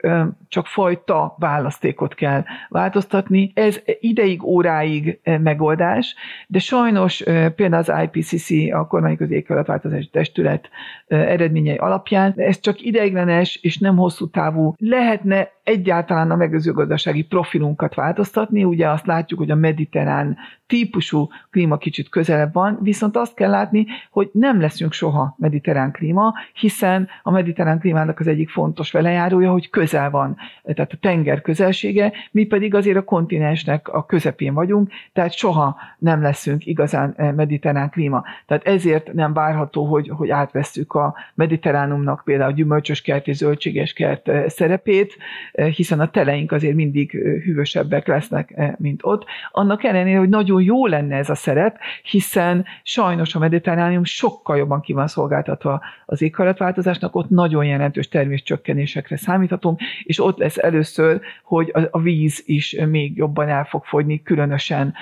csak 0.47 0.67
fajta 0.67 1.35
választékot 1.39 2.13
kell 2.13 2.43
változtatni. 2.69 3.51
Ez 3.53 3.81
ideig, 3.99 4.43
óráig 4.43 5.19
megoldás, 5.23 6.15
de 6.47 6.59
sajnos 6.59 7.23
például 7.55 7.83
az 7.87 7.91
IPCC, 8.03 8.73
a 8.73 8.87
kormányközi 8.87 9.33
éghajlatváltozási 9.35 10.09
testület 10.09 10.69
eredményei 11.07 11.77
alapján 11.77 12.33
ez 12.35 12.59
csak 12.59 12.81
ideiglenes 12.81 13.59
és 13.61 13.77
nem 13.77 13.97
hosszú 13.97 14.29
távú. 14.29 14.73
Lehetne 14.77 15.49
egyáltalán 15.63 16.31
a 16.31 16.35
megőzőgazdasági 16.35 17.23
profilunkat 17.23 17.95
változtatni, 17.95 18.63
ugye 18.63 18.89
azt 18.89 19.05
látjuk, 19.05 19.39
hogy 19.39 19.51
a 19.51 19.55
mediterrán 19.55 20.37
típusú 20.67 21.27
klíma 21.49 21.77
kicsit 21.77 22.09
közelebb 22.09 22.53
van, 22.53 22.79
viszont 22.81 23.17
azt 23.17 23.33
kell 23.33 23.49
látni, 23.49 23.85
hogy 24.11 24.29
nem 24.33 24.61
leszünk 24.61 24.93
soha 24.93 25.35
mediterrán 25.37 25.91
klíma, 25.91 26.33
hiszen 26.53 27.07
a 27.23 27.31
mediterrán 27.31 27.79
klímának 27.79 28.19
az 28.19 28.27
egyik 28.27 28.49
fontos 28.49 28.91
velejárója, 28.91 29.50
hogy 29.51 29.69
közel 29.69 30.09
van, 30.09 30.37
tehát 30.63 30.91
a 30.91 30.97
tenger 31.01 31.41
közelsége, 31.41 32.11
mi 32.31 32.45
pedig 32.45 32.75
azért 32.75 32.97
a 32.97 33.03
kontinensnek 33.03 33.87
a 33.87 34.05
közepén 34.05 34.53
vagyunk, 34.53 34.91
tehát 35.13 35.33
soha 35.33 35.77
nem 35.97 36.21
leszünk 36.21 36.65
igazán 36.65 37.13
eh, 37.17 37.31
mediterrán 37.33 37.89
klíma. 37.89 38.23
Tehát 38.45 38.67
ezért 38.67 39.13
nem 39.13 39.33
várható, 39.33 39.85
hogy, 39.85 40.09
hogy 40.09 40.29
átvesszük 40.29 40.93
a 40.93 41.15
mediterránumnak 41.33 42.21
például 42.25 42.51
a 42.51 42.55
gyümölcsös 42.55 43.01
kert 43.01 43.27
és 43.27 43.35
zöldséges 43.35 43.93
kert 43.93 44.27
eh, 44.27 44.49
szerepét, 44.49 45.17
eh, 45.51 45.67
hiszen 45.67 45.99
a 45.99 46.09
teleink 46.09 46.51
azért 46.51 46.75
mindig 46.75 47.11
hűvösebbek 47.43 48.07
lesznek, 48.07 48.77
mint 48.77 48.99
ott. 49.03 49.25
Annak 49.51 49.83
ellenére, 49.83 50.17
hogy 50.17 50.29
nagyon 50.29 50.61
jó 50.61 50.87
lenne 50.87 51.15
ez 51.15 51.29
a 51.29 51.35
szerep, 51.35 51.77
hiszen 52.03 52.65
sajnos 52.83 53.35
a 53.35 53.39
mediterránium 53.39 54.03
sokkal 54.03 54.57
jobban 54.57 54.81
ki 54.81 54.93
van 54.93 55.07
szolgáltatva 55.07 55.81
az 56.05 56.21
éghajlatváltozásnak, 56.21 57.15
ott 57.15 57.29
nagyon 57.29 57.65
jelentős 57.65 58.07
terméscsökkenésekre 58.07 59.17
számít, 59.17 59.40
számíthatunk, 59.41 59.79
és 60.03 60.19
ott 60.19 60.37
lesz 60.37 60.57
először, 60.57 61.21
hogy 61.43 61.73
a, 61.91 61.99
víz 61.99 62.41
is 62.45 62.75
még 62.89 63.17
jobban 63.17 63.49
el 63.49 63.65
fog 63.65 63.85
fogyni, 63.85 64.21
különösen 64.21 64.93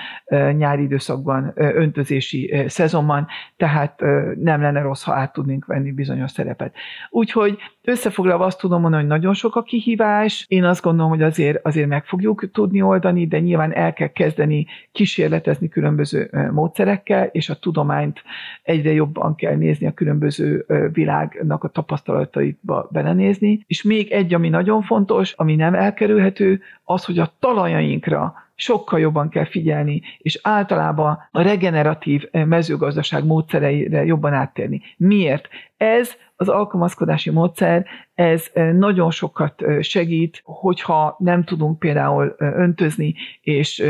nyári 0.56 0.82
időszakban, 0.82 1.52
öntözési 1.54 2.64
szezonban, 2.66 3.26
tehát 3.56 4.00
nem 4.34 4.60
lenne 4.60 4.80
rossz, 4.80 5.02
ha 5.02 5.12
át 5.12 5.32
tudnénk 5.32 5.66
venni 5.66 5.92
bizonyos 5.92 6.30
szerepet. 6.30 6.74
Úgyhogy 7.10 7.58
Összefoglalva 7.90 8.44
azt 8.44 8.58
tudom 8.58 8.80
mondani, 8.80 9.02
hogy 9.02 9.12
nagyon 9.12 9.34
sok 9.34 9.56
a 9.56 9.62
kihívás. 9.62 10.44
Én 10.48 10.64
azt 10.64 10.82
gondolom, 10.82 11.10
hogy 11.10 11.22
azért, 11.22 11.66
azért 11.66 11.88
meg 11.88 12.04
fogjuk 12.04 12.50
tudni 12.52 12.82
oldani, 12.82 13.26
de 13.26 13.40
nyilván 13.40 13.74
el 13.74 13.92
kell 13.92 14.08
kezdeni 14.08 14.66
kísérletezni 14.92 15.68
különböző 15.68 16.30
módszerekkel, 16.52 17.28
és 17.32 17.48
a 17.48 17.54
tudományt 17.54 18.22
egyre 18.62 18.92
jobban 18.92 19.34
kell 19.34 19.54
nézni, 19.54 19.86
a 19.86 19.92
különböző 19.92 20.66
világnak 20.92 21.64
a 21.64 21.68
tapasztalataitba 21.68 22.88
belenézni. 22.90 23.64
És 23.66 23.82
még 23.82 24.10
egy, 24.10 24.34
ami 24.34 24.48
nagyon 24.48 24.82
fontos, 24.82 25.32
ami 25.32 25.54
nem 25.54 25.74
elkerülhető, 25.74 26.60
az, 26.84 27.04
hogy 27.04 27.18
a 27.18 27.32
talajainkra 27.38 28.34
sokkal 28.60 29.00
jobban 29.00 29.28
kell 29.28 29.44
figyelni, 29.44 30.02
és 30.18 30.40
általában 30.42 31.28
a 31.30 31.42
regeneratív 31.42 32.24
mezőgazdaság 32.30 33.24
módszereire 33.24 34.04
jobban 34.04 34.32
áttérni. 34.32 34.80
Miért? 34.96 35.48
Ez 35.76 36.10
az 36.36 36.48
alkalmazkodási 36.48 37.30
módszer, 37.30 37.86
ez 38.20 38.50
nagyon 38.72 39.10
sokat 39.10 39.64
segít, 39.80 40.40
hogyha 40.44 41.16
nem 41.18 41.44
tudunk 41.44 41.78
például 41.78 42.34
öntözni, 42.38 43.14
és, 43.40 43.84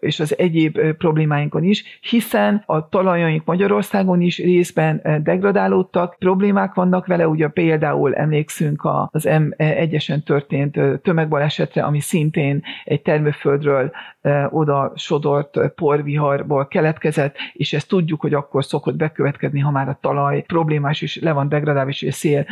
és 0.00 0.20
az 0.20 0.38
egyéb 0.38 0.80
problémáinkon 0.98 1.64
is, 1.64 1.98
hiszen 2.00 2.62
a 2.66 2.88
talajaink 2.88 3.44
Magyarországon 3.44 4.20
is 4.20 4.38
részben 4.38 5.20
degradálódtak, 5.22 6.16
problémák 6.18 6.74
vannak 6.74 7.06
vele, 7.06 7.28
ugye 7.28 7.48
például 7.48 8.14
emlékszünk 8.14 8.88
az 9.10 9.28
M1-esen 9.28 10.22
történt 10.22 10.78
tömegbalesetre, 11.02 11.82
ami 11.82 12.00
szintén 12.00 12.62
egy 12.84 13.02
termőföldről 13.02 13.90
oda 14.50 14.92
sodort 14.94 15.58
porviharból 15.74 16.66
keletkezett, 16.66 17.36
és 17.52 17.72
ezt 17.72 17.88
tudjuk, 17.88 18.20
hogy 18.20 18.34
akkor 18.34 18.64
szokott 18.64 18.96
bekövetkezni, 18.96 19.60
ha 19.60 19.70
már 19.70 19.88
a 19.88 19.98
talaj 20.00 20.42
problémás 20.42 21.02
is 21.02 21.20
le 21.20 21.32
van 21.32 21.48
degradálva, 21.48 21.90
és 21.90 22.02
a 22.02 22.12
szél 22.12 22.46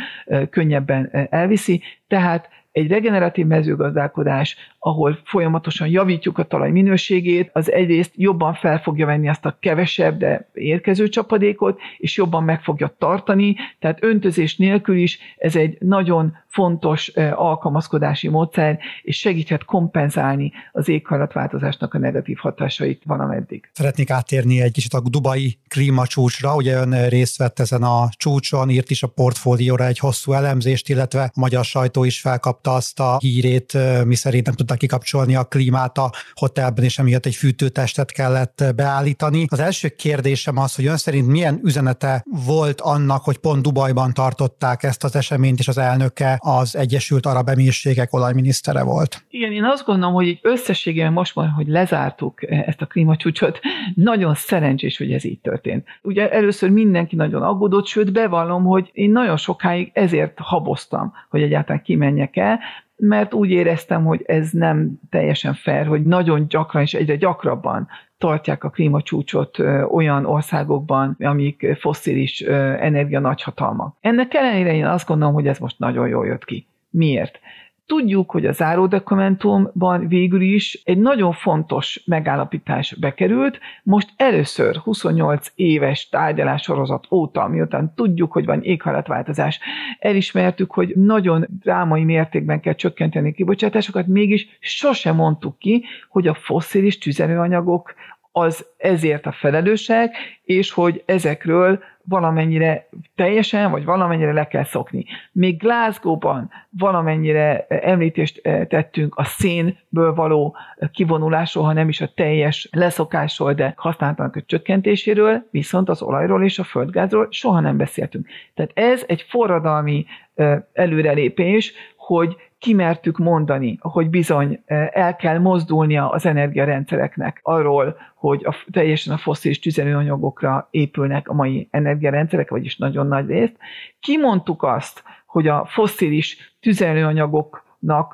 könnyebben 0.49 1.23
elviszi. 1.29 1.81
Tehát 2.07 2.49
egy 2.75 2.87
regeneratív 2.87 3.45
mezőgazdálkodás, 3.45 4.55
ahol 4.79 5.19
folyamatosan 5.23 5.87
javítjuk 5.87 6.37
a 6.37 6.43
talaj 6.43 6.71
minőségét, 6.71 7.49
az 7.53 7.71
egyrészt 7.71 8.11
jobban 8.15 8.53
fel 8.53 8.79
fogja 8.81 9.05
venni 9.05 9.29
azt 9.29 9.45
a 9.45 9.57
kevesebb, 9.59 10.17
de 10.17 10.49
érkező 10.53 11.09
csapadékot, 11.09 11.79
és 11.97 12.17
jobban 12.17 12.43
meg 12.43 12.61
fogja 12.61 12.95
tartani, 12.97 13.55
tehát 13.79 14.03
öntözés 14.03 14.57
nélkül 14.57 14.97
is 14.97 15.19
ez 15.37 15.55
egy 15.55 15.77
nagyon 15.79 16.37
fontos 16.47 17.07
alkalmazkodási 17.35 18.27
módszer, 18.27 18.79
és 19.01 19.17
segíthet 19.17 19.65
kompenzálni 19.65 20.51
az 20.71 20.89
éghajlatváltozásnak 20.89 21.93
a 21.93 21.97
negatív 21.97 22.37
hatásait 22.37 23.01
van 23.05 23.19
ameddig. 23.19 23.69
Szeretnék 23.73 24.09
áttérni 24.09 24.61
egy 24.61 24.71
kicsit 24.71 24.93
a 24.93 25.01
dubai 25.09 25.57
klímacsúcsra, 25.67 26.55
ugye 26.55 26.75
ön 26.75 27.07
részt 27.09 27.37
vett 27.37 27.59
ezen 27.59 27.83
a 27.83 28.09
csúcson, 28.17 28.69
írt 28.69 28.89
is 28.89 29.03
a 29.03 29.07
portfólióra 29.07 29.85
egy 29.85 29.99
hosszú 29.99 30.31
elemzést, 30.31 30.89
illetve 30.89 31.21
a 31.21 31.31
magyar 31.39 31.65
sajtó 31.65 32.03
is 32.03 32.21
felkapta 32.21 32.64
azt 32.67 32.99
a 32.99 33.17
hírét, 33.17 33.77
miszerint 34.05 34.45
nem 34.45 34.55
tudták 34.55 34.77
kikapcsolni 34.77 35.35
a 35.35 35.43
klímát 35.43 35.97
a 35.97 36.11
hotelben, 36.33 36.83
és 36.83 36.97
emiatt 36.99 37.25
egy 37.25 37.35
fűtőtestet 37.35 38.11
kellett 38.11 38.63
beállítani. 38.75 39.45
Az 39.49 39.59
első 39.59 39.87
kérdésem 39.87 40.57
az, 40.57 40.75
hogy 40.75 40.85
ön 40.85 40.97
szerint 40.97 41.27
milyen 41.27 41.59
üzenete 41.63 42.25
volt 42.45 42.81
annak, 42.81 43.23
hogy 43.23 43.37
pont 43.37 43.61
Dubajban 43.61 44.13
tartották 44.13 44.83
ezt 44.83 45.03
az 45.03 45.15
eseményt, 45.15 45.59
és 45.59 45.67
az 45.67 45.77
elnöke 45.77 46.37
az 46.39 46.75
Egyesült 46.75 47.25
Arab 47.25 47.49
Emírségek 47.49 48.13
olajminisztere 48.13 48.83
volt. 48.83 49.25
Igen, 49.29 49.51
én 49.51 49.63
azt 49.63 49.85
gondolom, 49.85 50.13
hogy 50.13 50.39
összességében 50.41 51.13
most 51.13 51.35
már, 51.35 51.49
hogy 51.55 51.67
lezártuk 51.67 52.49
ezt 52.49 52.81
a 52.81 52.85
klímacsúcsot, 52.85 53.59
nagyon 53.95 54.35
szerencsés, 54.35 54.97
hogy 54.97 55.11
ez 55.11 55.23
így 55.23 55.39
történt. 55.39 55.85
Ugye 56.01 56.31
először 56.31 56.69
mindenki 56.69 57.15
nagyon 57.15 57.41
aggódott, 57.41 57.87
sőt 57.87 58.11
bevallom, 58.11 58.63
hogy 58.63 58.89
én 58.93 59.11
nagyon 59.11 59.37
sokáig 59.37 59.91
ezért 59.93 60.33
haboztam, 60.35 61.13
hogy 61.29 61.41
egyáltalán 61.41 61.81
kimenjek 61.81 62.37
el, 62.37 62.54
mert 62.95 63.33
úgy 63.33 63.49
éreztem, 63.49 64.05
hogy 64.05 64.23
ez 64.25 64.49
nem 64.51 64.99
teljesen 65.09 65.53
fair, 65.53 65.85
hogy 65.85 66.03
nagyon 66.03 66.47
gyakran 66.47 66.81
és 66.83 66.93
egyre 66.93 67.15
gyakrabban 67.15 67.87
tartják 68.17 68.63
a 68.63 68.69
klímacsúcsot 68.69 69.59
olyan 69.91 70.25
országokban, 70.25 71.17
amik 71.19 71.75
fosszilis 71.79 72.41
energia 72.41 73.19
nagyhatalmak. 73.19 73.97
Ennek 74.01 74.33
ellenére 74.33 74.73
én 74.73 74.85
azt 74.85 75.07
gondolom, 75.07 75.33
hogy 75.33 75.47
ez 75.47 75.59
most 75.59 75.79
nagyon 75.79 76.07
jól 76.07 76.25
jött 76.25 76.45
ki. 76.45 76.67
Miért? 76.89 77.39
Tudjuk, 77.85 78.31
hogy 78.31 78.45
a 78.45 78.51
záródokumentumban 78.51 80.07
végül 80.07 80.41
is 80.41 80.81
egy 80.83 80.97
nagyon 80.97 81.31
fontos 81.33 82.03
megállapítás 82.05 82.95
bekerült. 82.99 83.59
Most 83.83 84.09
először 84.15 84.75
28 84.75 85.51
éves 85.55 86.09
tárgyalássorozat 86.09 87.07
óta, 87.11 87.47
miután 87.47 87.93
tudjuk, 87.95 88.31
hogy 88.31 88.45
van 88.45 88.61
éghajlatváltozás, 88.61 89.59
elismertük, 89.99 90.71
hogy 90.71 90.95
nagyon 90.95 91.47
drámai 91.61 92.03
mértékben 92.03 92.59
kell 92.59 92.75
csökkenteni 92.75 93.33
kibocsátásokat, 93.33 94.07
mégis 94.07 94.57
sosem 94.59 95.15
mondtuk 95.15 95.57
ki, 95.57 95.83
hogy 96.09 96.27
a 96.27 96.33
fosszilis 96.33 96.97
tüzelőanyagok 96.97 97.93
az 98.37 98.65
ezért 98.77 99.25
a 99.25 99.31
felelősek, 99.31 100.15
és 100.43 100.71
hogy 100.71 101.03
ezekről 101.05 101.83
valamennyire 102.03 102.89
teljesen, 103.15 103.71
vagy 103.71 103.85
valamennyire 103.85 104.33
le 104.33 104.47
kell 104.47 104.63
szokni. 104.63 105.05
Még 105.31 105.57
Glasgow-ban 105.57 106.51
valamennyire 106.69 107.65
említést 107.67 108.39
eh, 108.43 108.65
tettünk 108.65 109.15
a 109.15 109.23
szénből 109.23 110.13
való 110.15 110.55
kivonulásról, 110.91 111.63
ha 111.63 111.73
nem 111.73 111.89
is 111.89 112.01
a 112.01 112.11
teljes 112.15 112.69
leszokásról, 112.71 113.53
de 113.53 113.73
használtanak 113.77 114.35
a 114.35 114.43
csökkentéséről, 114.45 115.47
viszont 115.51 115.89
az 115.89 116.01
olajról 116.01 116.43
és 116.43 116.59
a 116.59 116.63
földgázról 116.63 117.27
soha 117.29 117.59
nem 117.59 117.77
beszéltünk. 117.77 118.27
Tehát 118.53 118.71
ez 118.73 119.03
egy 119.07 119.25
forradalmi 119.29 120.05
eh, 120.35 120.61
előrelépés, 120.73 121.73
hogy 121.95 122.35
kimertük 122.65 123.17
mondani, 123.17 123.77
hogy 123.79 124.09
bizony 124.09 124.61
eh, 124.65 124.89
el 124.93 125.15
kell 125.15 125.37
mozdulnia 125.37 126.09
az 126.09 126.25
energiarendszereknek 126.25 127.39
arról, 127.43 127.97
hogy 128.15 128.45
a, 128.45 128.55
teljesen 128.71 129.13
a 129.13 129.17
foszilis 129.17 129.59
tüzelőanyagokra 129.59 130.67
épülnek 130.71 131.27
a 131.27 131.33
mai 131.33 131.67
energiarendszerek, 131.71 132.49
vagyis 132.49 132.77
nagyon 132.77 133.07
nagy 133.07 133.27
részt. 133.27 133.57
Kimondtuk 133.99 134.63
azt, 134.63 135.03
hogy 135.25 135.47
a 135.47 135.65
foszilis 135.65 136.55
tüzelőanyagok 136.59 137.63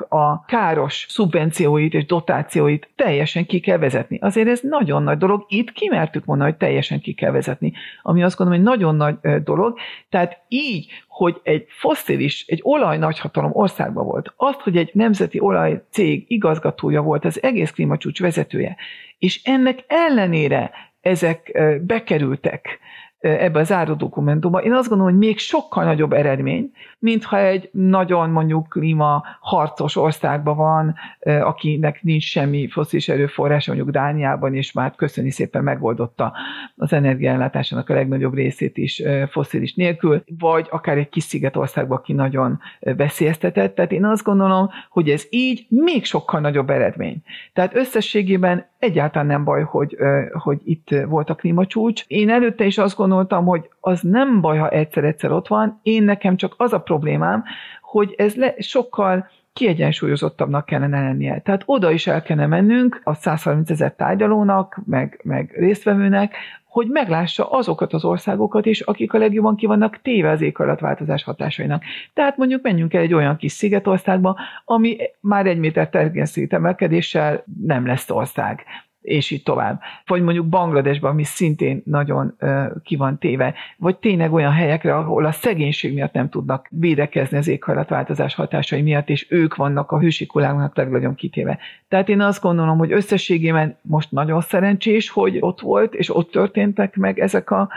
a 0.09 0.45
káros 0.45 1.05
szubvencióit 1.09 1.93
és 1.93 2.05
dotációit 2.05 2.89
teljesen 2.95 3.45
ki 3.45 3.59
kell 3.59 3.77
vezetni. 3.77 4.19
Azért 4.21 4.47
ez 4.47 4.59
nagyon 4.63 5.03
nagy 5.03 5.17
dolog. 5.17 5.45
Itt 5.47 5.71
kimertük 5.71 6.25
mondani, 6.25 6.49
hogy 6.49 6.59
teljesen 6.59 7.01
ki 7.01 7.13
kell 7.13 7.31
vezetni, 7.31 7.73
ami 8.01 8.23
azt 8.23 8.37
gondolom, 8.37 8.61
hogy 8.61 8.71
nagyon 8.71 8.95
nagy 8.95 9.43
dolog. 9.43 9.77
Tehát 10.09 10.41
így, 10.47 10.87
hogy 11.07 11.39
egy 11.43 11.65
fosszilis, 11.69 12.45
egy 12.47 12.59
olaj 12.63 12.97
nagyhatalom 12.97 13.51
országban 13.53 14.05
volt, 14.05 14.33
azt, 14.37 14.59
hogy 14.59 14.77
egy 14.77 14.89
nemzeti 14.93 15.39
olajcég 15.39 16.25
igazgatója 16.27 17.01
volt, 17.01 17.25
az 17.25 17.43
egész 17.43 17.71
klímacsúcs 17.71 18.19
vezetője, 18.19 18.75
és 19.19 19.43
ennek 19.43 19.83
ellenére 19.87 20.71
ezek 21.01 21.61
bekerültek 21.81 22.79
ebbe 23.21 23.59
a 23.59 23.63
záró 23.63 23.93
dokumentumba. 23.93 24.61
Én 24.61 24.73
azt 24.73 24.89
gondolom, 24.89 25.11
hogy 25.11 25.21
még 25.21 25.39
sokkal 25.39 25.83
nagyobb 25.83 26.13
eredmény, 26.13 26.71
mintha 26.99 27.37
egy 27.37 27.69
nagyon 27.71 28.29
mondjuk 28.29 28.69
klíma 28.69 29.23
harcos 29.39 29.95
országban 29.95 30.55
van, 30.55 30.95
akinek 31.41 32.03
nincs 32.03 32.23
semmi 32.23 32.67
foszilis 32.67 33.09
erőforrás, 33.09 33.67
mondjuk 33.67 33.89
Dániában, 33.89 34.55
és 34.55 34.71
már 34.71 34.95
köszöni 34.95 35.31
szépen 35.31 35.63
megoldotta 35.63 36.33
az 36.75 36.93
energiállátásának 36.93 37.89
a 37.89 37.93
legnagyobb 37.93 38.33
részét 38.33 38.77
is 38.77 39.01
foszilis 39.29 39.73
nélkül, 39.73 40.23
vagy 40.39 40.67
akár 40.69 40.97
egy 40.97 41.09
kis 41.09 41.23
szigetországban, 41.23 41.97
aki 41.97 42.13
nagyon 42.13 42.59
veszélyeztetett. 42.79 43.75
Tehát 43.75 43.91
én 43.91 44.05
azt 44.05 44.23
gondolom, 44.23 44.69
hogy 44.89 45.09
ez 45.09 45.25
így 45.29 45.65
még 45.69 46.05
sokkal 46.05 46.39
nagyobb 46.39 46.69
eredmény. 46.69 47.21
Tehát 47.53 47.75
összességében 47.75 48.69
egyáltalán 48.81 49.27
nem 49.27 49.43
baj, 49.43 49.63
hogy, 49.63 49.97
hogy 50.31 50.61
itt 50.63 50.89
volt 51.07 51.29
a 51.29 51.35
klímacsúcs. 51.35 52.03
Én 52.07 52.29
előtte 52.29 52.65
is 52.65 52.77
azt 52.77 52.95
gondoltam, 52.95 53.45
hogy 53.45 53.69
az 53.79 54.01
nem 54.01 54.41
baj, 54.41 54.57
ha 54.57 54.69
egyszer-egyszer 54.69 55.31
ott 55.31 55.47
van, 55.47 55.79
én 55.83 56.03
nekem 56.03 56.35
csak 56.35 56.53
az 56.57 56.73
a 56.73 56.79
problémám, 56.79 57.43
hogy 57.81 58.13
ez 58.17 58.35
le, 58.35 58.53
sokkal 58.57 59.29
kiegyensúlyozottabbnak 59.53 60.65
kellene 60.65 61.01
lennie. 61.01 61.39
Tehát 61.39 61.63
oda 61.65 61.91
is 61.91 62.07
el 62.07 62.21
kellene 62.21 62.47
mennünk 62.47 63.01
a 63.03 63.13
130 63.13 63.69
ezer 63.69 63.93
tárgyalónak, 63.95 64.79
meg, 64.85 65.19
meg 65.23 65.53
résztvevőnek, 65.55 66.35
hogy 66.71 66.87
meglássa 66.87 67.49
azokat 67.49 67.93
az 67.93 68.05
országokat 68.05 68.65
is, 68.65 68.81
akik 68.81 69.13
a 69.13 69.17
legjobban 69.17 69.55
ki 69.55 69.65
vannak 69.65 70.01
téve 70.01 70.29
az 70.29 70.41
éghajlatváltozás 70.41 71.23
hatásainak. 71.23 71.83
Tehát 72.13 72.37
mondjuk 72.37 72.61
menjünk 72.61 72.93
el 72.93 73.01
egy 73.01 73.13
olyan 73.13 73.37
kis 73.37 73.51
szigetországba, 73.51 74.39
ami 74.65 74.97
már 75.19 75.45
egy 75.45 75.57
méter 75.57 75.89
tergészét 75.89 76.53
emelkedéssel 76.53 77.43
nem 77.65 77.85
lesz 77.85 78.09
ország 78.09 78.65
és 79.01 79.31
így 79.31 79.43
tovább. 79.43 79.79
Vagy 80.05 80.21
mondjuk 80.21 80.45
Bangladesban, 80.45 81.11
ami 81.11 81.23
szintén 81.23 81.81
nagyon 81.85 82.35
uh, 82.39 82.65
ki 82.83 82.95
van 82.95 83.17
téve, 83.17 83.53
vagy 83.77 83.97
tényleg 83.97 84.33
olyan 84.33 84.51
helyekre, 84.51 84.95
ahol 84.95 85.25
a 85.25 85.31
szegénység 85.31 85.93
miatt 85.93 86.13
nem 86.13 86.29
tudnak 86.29 86.67
védekezni 86.69 87.37
az 87.37 87.47
éghajlatváltozás 87.47 88.35
hatásai 88.35 88.81
miatt, 88.81 89.09
és 89.09 89.27
ők 89.29 89.55
vannak 89.55 89.91
a 89.91 89.99
hősikuláknak 89.99 90.75
legnagyobb 90.77 91.15
kitéve. 91.15 91.57
Tehát 91.87 92.09
én 92.09 92.21
azt 92.21 92.41
gondolom, 92.41 92.77
hogy 92.77 92.91
összességében 92.91 93.77
most 93.81 94.11
nagyon 94.11 94.41
szerencsés, 94.41 95.09
hogy 95.09 95.37
ott 95.39 95.61
volt, 95.61 95.93
és 95.93 96.15
ott 96.15 96.31
történtek 96.31 96.95
meg 96.95 97.19
ezek 97.19 97.51
a 97.51 97.69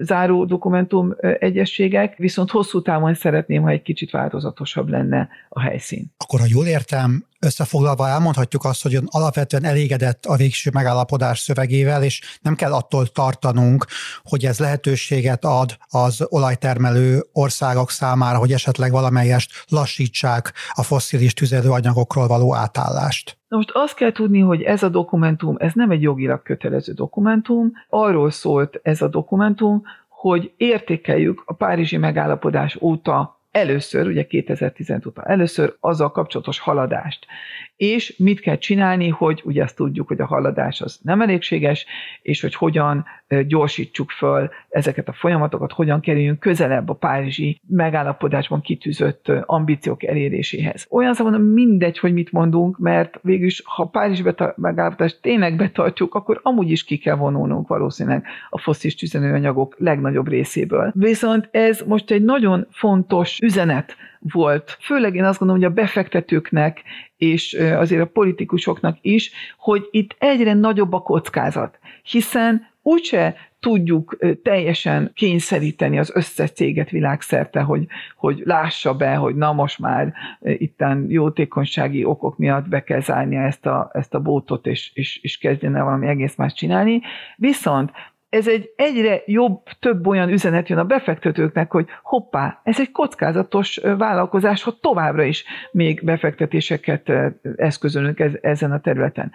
záró 0.00 0.44
dokumentum 0.44 1.06
uh, 1.08 1.34
egyességek, 1.38 2.16
viszont 2.16 2.50
hosszú 2.50 2.82
távon 2.82 3.14
szeretném, 3.14 3.62
ha 3.62 3.68
egy 3.68 3.82
kicsit 3.82 4.10
változatosabb 4.10 4.88
lenne 4.88 5.28
a 5.48 5.60
helyszín. 5.60 6.12
Akkor, 6.16 6.40
ha 6.40 6.46
jól 6.48 6.66
értem, 6.66 7.24
Összefoglalva 7.40 8.08
elmondhatjuk 8.08 8.64
azt, 8.64 8.82
hogy 8.82 8.98
alapvetően 9.06 9.64
elégedett 9.64 10.24
a 10.24 10.36
végső 10.36 10.70
megállapodás 10.72 11.38
szövegével, 11.38 12.02
és 12.02 12.38
nem 12.42 12.54
kell 12.54 12.72
attól 12.72 13.06
tartanunk, 13.06 13.86
hogy 14.22 14.44
ez 14.44 14.58
lehetőséget 14.58 15.44
ad 15.44 15.76
az 15.88 16.26
olajtermelő 16.28 17.24
országok 17.32 17.90
számára, 17.90 18.38
hogy 18.38 18.52
esetleg 18.52 18.90
valamelyest 18.90 19.64
lassítsák 19.68 20.52
a 20.72 20.82
fosszilis 20.82 21.32
tüzelőanyagokról 21.32 22.26
való 22.26 22.54
átállást. 22.54 23.38
Na 23.48 23.56
most 23.56 23.70
azt 23.72 23.94
kell 23.94 24.12
tudni, 24.12 24.40
hogy 24.40 24.62
ez 24.62 24.82
a 24.82 24.88
dokumentum, 24.88 25.54
ez 25.58 25.72
nem 25.74 25.90
egy 25.90 26.02
jogilag 26.02 26.42
kötelező 26.42 26.92
dokumentum, 26.92 27.72
arról 27.88 28.30
szólt 28.30 28.80
ez 28.82 29.02
a 29.02 29.08
dokumentum, 29.08 29.82
hogy 30.08 30.52
értékeljük 30.56 31.42
a 31.46 31.54
Párizsi 31.54 31.96
megállapodás 31.96 32.76
óta 32.80 33.35
először, 33.56 34.06
ugye 34.06 34.26
2015 34.26 35.06
után 35.06 35.26
először 35.28 35.76
azzal 35.80 36.10
kapcsolatos 36.10 36.58
haladást. 36.58 37.26
És 37.76 38.16
mit 38.18 38.40
kell 38.40 38.58
csinálni, 38.58 39.08
hogy 39.08 39.42
ugye 39.44 39.62
azt 39.62 39.76
tudjuk, 39.76 40.08
hogy 40.08 40.20
a 40.20 40.26
haladás 40.26 40.80
az 40.80 40.98
nem 41.02 41.20
elégséges, 41.20 41.86
és 42.22 42.40
hogy 42.40 42.54
hogyan 42.54 43.04
gyorsítsuk 43.46 44.10
föl 44.10 44.50
ezeket 44.68 45.08
a 45.08 45.12
folyamatokat, 45.12 45.72
hogyan 45.72 46.00
kerüljünk 46.00 46.40
közelebb 46.40 46.88
a 46.88 46.94
párizsi 46.94 47.60
megállapodásban 47.68 48.60
kitűzött 48.60 49.32
ambíciók 49.46 50.04
eléréséhez. 50.04 50.86
Olyan 50.90 51.14
szóval 51.14 51.38
mindegy, 51.38 51.98
hogy 51.98 52.12
mit 52.12 52.32
mondunk, 52.32 52.78
mert 52.78 53.18
végülis, 53.22 53.62
ha 53.64 53.84
Párizsi 53.84 54.22
megállapodást 54.56 55.18
tényleg 55.22 55.56
betartjuk, 55.56 56.14
akkor 56.14 56.40
amúgy 56.42 56.70
is 56.70 56.84
ki 56.84 56.96
kell 56.96 57.16
vonulnunk 57.16 57.68
valószínűleg 57.68 58.24
a 58.50 58.58
fosszilis 58.58 58.94
tüzelőanyagok 58.94 59.74
legnagyobb 59.78 60.28
részéből. 60.28 60.92
Viszont 60.94 61.48
ez 61.50 61.82
most 61.86 62.10
egy 62.10 62.24
nagyon 62.24 62.66
fontos 62.70 63.38
üzenet 63.42 63.96
volt, 64.32 64.76
főleg 64.80 65.14
én 65.14 65.24
azt 65.24 65.38
gondolom, 65.38 65.62
hogy 65.62 65.72
a 65.72 65.74
befektetőknek 65.74 66.82
és 67.16 67.52
azért 67.54 68.02
a 68.02 68.06
politikusoknak 68.06 68.98
is, 69.00 69.30
hogy 69.58 69.88
itt 69.90 70.16
egyre 70.18 70.54
nagyobb 70.54 70.92
a 70.92 71.02
kockázat, 71.02 71.78
hiszen 72.02 72.66
úgyse 72.86 73.34
tudjuk 73.60 74.18
teljesen 74.42 75.10
kényszeríteni 75.14 75.98
az 75.98 76.10
összes 76.14 76.50
céget 76.50 76.90
világszerte, 76.90 77.60
hogy, 77.60 77.86
hogy 78.16 78.42
lássa 78.44 78.94
be, 78.94 79.14
hogy 79.14 79.34
na 79.34 79.52
most 79.52 79.78
már 79.78 80.12
itten 80.40 81.06
jótékonysági 81.08 82.04
okok 82.04 82.38
miatt 82.38 82.68
be 82.68 82.82
kell 82.82 83.00
zárnia 83.00 83.40
ezt 83.40 83.66
a, 83.66 83.90
ezt 83.92 84.14
a 84.14 84.20
bótot, 84.20 84.66
és, 84.66 84.90
és, 84.94 85.18
és 85.22 85.38
kezdjen 85.38 85.76
el 85.76 85.84
valami 85.84 86.06
egész 86.06 86.36
más 86.36 86.52
csinálni. 86.52 87.00
Viszont 87.36 87.90
ez 88.36 88.48
egy 88.48 88.72
egyre 88.76 89.22
jobb, 89.26 89.62
több 89.80 90.06
olyan 90.06 90.28
üzenet 90.28 90.68
jön 90.68 90.78
a 90.78 90.84
befektetőknek, 90.84 91.70
hogy 91.72 91.86
hoppá, 92.02 92.60
ez 92.64 92.80
egy 92.80 92.90
kockázatos 92.90 93.80
vállalkozás, 93.98 94.62
ha 94.62 94.78
továbbra 94.80 95.22
is 95.22 95.44
még 95.72 96.04
befektetéseket 96.04 97.12
eszközölünk 97.56 98.22
ezen 98.40 98.72
a 98.72 98.80
területen. 98.80 99.32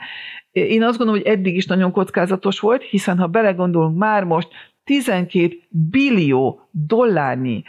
Én 0.51 0.83
azt 0.83 0.97
gondolom, 0.97 1.21
hogy 1.21 1.31
eddig 1.31 1.55
is 1.55 1.65
nagyon 1.65 1.91
kockázatos 1.91 2.59
volt, 2.59 2.83
hiszen 2.83 3.17
ha 3.17 3.27
belegondolunk 3.27 3.97
már 3.97 4.23
most 4.23 4.47
12 4.83 5.55
billió 5.69 6.69
dollárnyi 6.71 7.63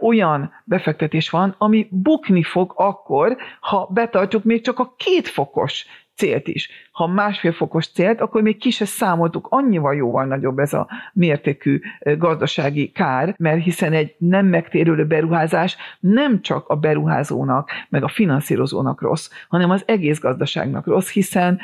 olyan 0.00 0.52
befektetés 0.64 1.30
van, 1.30 1.54
ami 1.58 1.88
bukni 1.90 2.42
fog 2.42 2.72
akkor, 2.76 3.36
ha 3.60 3.88
betartjuk 3.92 4.44
még 4.44 4.62
csak 4.62 4.78
a 4.78 4.94
két 4.96 5.28
fokos 5.28 5.86
célt 6.14 6.48
is. 6.48 6.70
Ha 7.00 7.06
másfél 7.06 7.52
fokos 7.52 7.86
célt, 7.86 8.20
akkor 8.20 8.42
még 8.42 8.58
ki 8.58 8.70
se 8.70 8.84
számoltuk, 8.84 9.46
annyival 9.50 9.94
jóval 9.94 10.24
nagyobb 10.24 10.58
ez 10.58 10.72
a 10.72 10.88
mértékű 11.12 11.80
gazdasági 12.18 12.90
kár, 12.90 13.34
mert 13.38 13.62
hiszen 13.62 13.92
egy 13.92 14.14
nem 14.18 14.46
megtérülő 14.46 15.06
beruházás 15.06 15.76
nem 16.00 16.40
csak 16.40 16.68
a 16.68 16.76
beruházónak, 16.76 17.70
meg 17.88 18.02
a 18.02 18.08
finanszírozónak 18.08 19.00
rossz, 19.00 19.30
hanem 19.48 19.70
az 19.70 19.82
egész 19.86 20.20
gazdaságnak 20.20 20.86
rossz, 20.86 21.10
hiszen 21.10 21.60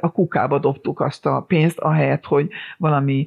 a 0.00 0.12
kukába 0.12 0.58
dobtuk 0.58 1.00
azt 1.00 1.26
a 1.26 1.44
pénzt, 1.48 1.78
ahelyett, 1.78 2.24
hogy 2.24 2.48
valami 2.76 3.26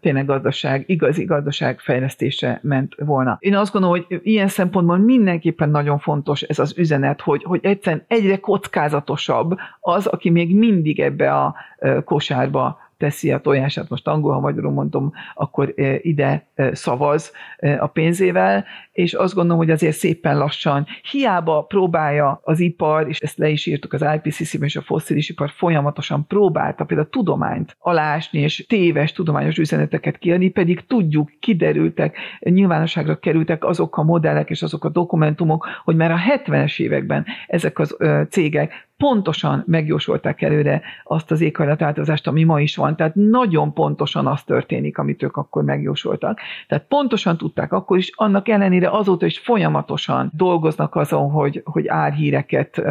tényleg 0.00 0.26
gazdaság, 0.26 0.84
igazi 0.86 1.24
gazdaság 1.24 1.80
fejlesztése 1.80 2.60
ment 2.62 2.94
volna. 2.98 3.36
Én 3.40 3.54
azt 3.54 3.72
gondolom, 3.72 4.04
hogy 4.08 4.20
ilyen 4.22 4.48
szempontból 4.48 4.98
mindenképpen 4.98 5.70
nagyon 5.70 5.98
fontos 5.98 6.42
ez 6.42 6.58
az 6.58 6.78
üzenet, 6.78 7.20
hogy, 7.20 7.42
hogy 7.42 7.60
egyszerűen 7.62 8.04
egyre 8.08 8.36
kockázatosabb 8.36 9.56
az, 9.80 10.06
aki 10.06 10.30
még 10.30 10.56
mindig 10.56 10.97
ebbe 11.00 11.32
a 11.34 11.54
kosárba 12.04 12.78
teszi 12.98 13.32
a 13.32 13.40
tojását, 13.40 13.88
most 13.88 14.06
angol, 14.06 14.32
ha 14.32 14.40
magyarul 14.40 14.72
mondom, 14.72 15.12
akkor 15.34 15.74
ide 16.00 16.46
szavaz 16.72 17.32
a 17.78 17.86
pénzével, 17.86 18.64
és 18.92 19.14
azt 19.14 19.34
gondolom, 19.34 19.58
hogy 19.58 19.70
azért 19.70 19.96
szépen 19.96 20.38
lassan, 20.38 20.86
hiába 21.10 21.62
próbálja 21.62 22.40
az 22.42 22.60
ipar, 22.60 23.08
és 23.08 23.20
ezt 23.20 23.38
le 23.38 23.48
is 23.48 23.66
írtuk 23.66 23.92
az 23.92 24.04
IPCC-ben, 24.14 24.66
és 24.66 24.76
a 24.76 24.82
fosszilis 24.82 25.28
ipar 25.28 25.50
folyamatosan 25.50 26.26
próbálta 26.26 26.84
például 26.84 27.08
a 27.08 27.10
tudományt 27.10 27.76
alásni, 27.78 28.38
és 28.40 28.66
téves 28.68 29.12
tudományos 29.12 29.58
üzeneteket 29.58 30.18
kiadni, 30.18 30.48
pedig 30.48 30.86
tudjuk, 30.86 31.30
kiderültek, 31.40 32.16
nyilvánosságra 32.40 33.18
kerültek 33.18 33.64
azok 33.64 33.96
a 33.96 34.02
modellek 34.02 34.50
és 34.50 34.62
azok 34.62 34.84
a 34.84 34.88
dokumentumok, 34.88 35.66
hogy 35.84 35.96
már 35.96 36.10
a 36.10 36.18
70-es 36.36 36.80
években 36.80 37.26
ezek 37.46 37.78
az 37.78 37.96
cégek 38.30 38.87
pontosan 38.98 39.62
megjósolták 39.66 40.42
előre 40.42 40.82
azt 41.04 41.30
az 41.30 41.40
éghajlatváltozást, 41.40 42.26
ami 42.26 42.44
ma 42.44 42.60
is 42.60 42.76
van. 42.76 42.96
Tehát 42.96 43.14
nagyon 43.14 43.72
pontosan 43.72 44.26
az 44.26 44.42
történik, 44.42 44.98
amit 44.98 45.22
ők 45.22 45.36
akkor 45.36 45.64
megjósoltak. 45.64 46.40
Tehát 46.68 46.84
pontosan 46.88 47.36
tudták 47.36 47.72
akkor 47.72 47.98
is, 47.98 48.10
annak 48.14 48.48
ellenére 48.48 48.90
azóta 48.90 49.26
is 49.26 49.38
folyamatosan 49.38 50.30
dolgoznak 50.34 50.94
azon, 50.94 51.30
hogy, 51.30 51.62
hogy 51.64 51.88
árhíreket 51.88 52.82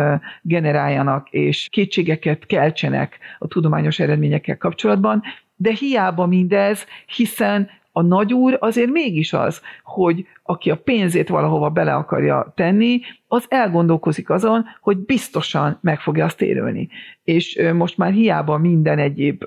generáljanak, 0.42 1.30
és 1.30 1.68
kétségeket 1.70 2.46
keltsenek 2.46 3.18
a 3.40 3.48
tudományos 3.48 4.00
eredményekkel 4.00 4.58
kapcsolatban, 4.58 5.24
de 5.56 5.72
hiába 5.72 6.26
mindez, 6.26 6.86
hiszen 7.16 7.70
a 7.92 8.02
nagyúr 8.02 8.58
azért 8.60 8.90
mégis 8.90 9.34
az, 9.34 9.62
hogy 9.84 10.28
aki 10.48 10.70
a 10.72 10.78
pénzét 10.78 11.30
valahova 11.30 11.70
bele 11.70 11.94
akarja 11.94 12.54
tenni, 12.56 13.00
az 13.28 13.46
elgondolkozik 13.48 14.30
azon, 14.30 14.66
hogy 14.82 14.98
biztosan 14.98 15.78
meg 15.82 16.00
fogja 16.00 16.26
azt 16.26 16.42
érülni. 16.42 16.90
És 17.24 17.62
most 17.74 17.98
már 17.98 18.12
hiába 18.12 18.58
minden 18.58 19.00
egyéb 19.00 19.44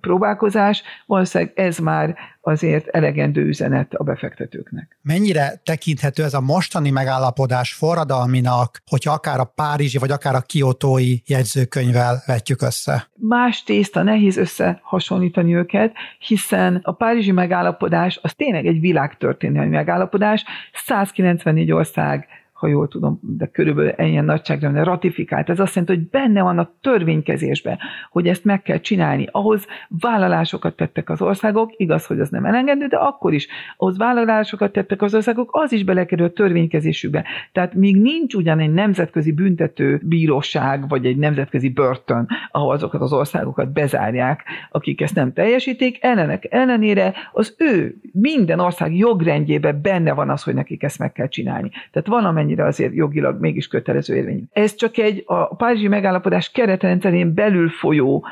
próbálkozás, 0.00 0.82
valószínűleg 1.06 1.52
ez 1.56 1.78
már 1.78 2.16
azért 2.40 2.88
elegendő 2.88 3.46
üzenet 3.46 3.94
a 3.94 4.02
befektetőknek. 4.02 4.98
Mennyire 5.02 5.60
tekinthető 5.64 6.22
ez 6.22 6.34
a 6.34 6.40
mostani 6.40 6.90
megállapodás 6.90 7.72
forradalminak, 7.72 8.82
hogyha 8.86 9.12
akár 9.12 9.40
a 9.40 9.52
Párizsi, 9.54 9.98
vagy 9.98 10.10
akár 10.10 10.34
a 10.34 10.40
Kiotói 10.40 11.16
jegyzőkönyvvel 11.26 12.22
vetjük 12.26 12.62
össze? 12.62 13.08
Más 13.14 13.62
tészta, 13.62 14.02
nehéz 14.02 14.36
összehasonlítani 14.36 15.54
őket, 15.54 15.92
hiszen 16.18 16.80
a 16.82 16.92
Párizsi 16.92 17.32
megállapodás 17.32 18.18
az 18.22 18.34
tényleg 18.34 18.66
egy 18.66 18.80
világtörténelmi 18.80 19.70
megállapodás, 19.70 20.41
194 20.72 21.72
ország 21.72 22.28
ha 22.62 22.68
jól 22.68 22.88
tudom, 22.88 23.18
de 23.22 23.46
körülbelül 23.46 23.90
ennyien 23.90 24.24
nagyságrendben 24.24 24.84
ratifikált. 24.84 25.50
Ez 25.50 25.60
azt 25.60 25.74
jelenti, 25.74 25.96
hogy 25.96 26.08
benne 26.08 26.42
van 26.42 26.58
a 26.58 26.70
törvénykezésben, 26.80 27.78
hogy 28.10 28.28
ezt 28.28 28.44
meg 28.44 28.62
kell 28.62 28.80
csinálni. 28.80 29.28
Ahhoz 29.30 29.66
vállalásokat 29.88 30.76
tettek 30.76 31.10
az 31.10 31.22
országok, 31.22 31.72
igaz, 31.76 32.06
hogy 32.06 32.20
az 32.20 32.28
nem 32.28 32.44
elengedő, 32.44 32.86
de 32.86 32.96
akkor 32.96 33.32
is 33.32 33.48
ahhoz 33.76 33.98
vállalásokat 33.98 34.72
tettek 34.72 35.02
az 35.02 35.14
országok, 35.14 35.48
az 35.52 35.72
is 35.72 35.84
belekerül 35.84 36.26
a 36.26 36.30
törvénykezésükbe. 36.30 37.24
Tehát 37.52 37.74
még 37.74 38.00
nincs 38.00 38.34
ugyan 38.34 38.58
egy 38.58 38.72
nemzetközi 38.72 39.32
büntető 39.32 40.00
bíróság, 40.02 40.88
vagy 40.88 41.06
egy 41.06 41.16
nemzetközi 41.16 41.68
börtön, 41.68 42.28
ahol 42.50 42.72
azokat 42.72 43.00
az 43.00 43.12
országokat 43.12 43.72
bezárják, 43.72 44.44
akik 44.70 45.00
ezt 45.00 45.14
nem 45.14 45.32
teljesítik. 45.32 46.04
Ellenek 46.04 46.46
ellenére 46.50 47.14
az 47.32 47.54
ő 47.58 47.96
minden 48.12 48.60
ország 48.60 48.96
jogrendjében 48.96 49.80
benne 49.82 50.12
van 50.12 50.30
az, 50.30 50.42
hogy 50.42 50.54
nekik 50.54 50.82
ezt 50.82 50.98
meg 50.98 51.12
kell 51.12 51.28
csinálni. 51.28 51.70
Tehát 51.90 52.08
van 52.08 52.24
amennyi 52.24 52.51
valamennyire 52.54 52.64
azért 52.64 52.94
jogilag 52.94 53.40
mégis 53.40 53.68
kötelező 53.68 54.16
érvényű. 54.16 54.42
Ez 54.52 54.74
csak 54.74 54.98
egy 54.98 55.22
a 55.26 55.54
Párizsi 55.54 55.88
megállapodás 55.88 56.50
keretrendszerén 56.50 57.34
belül 57.34 57.68
folyó 57.68 58.26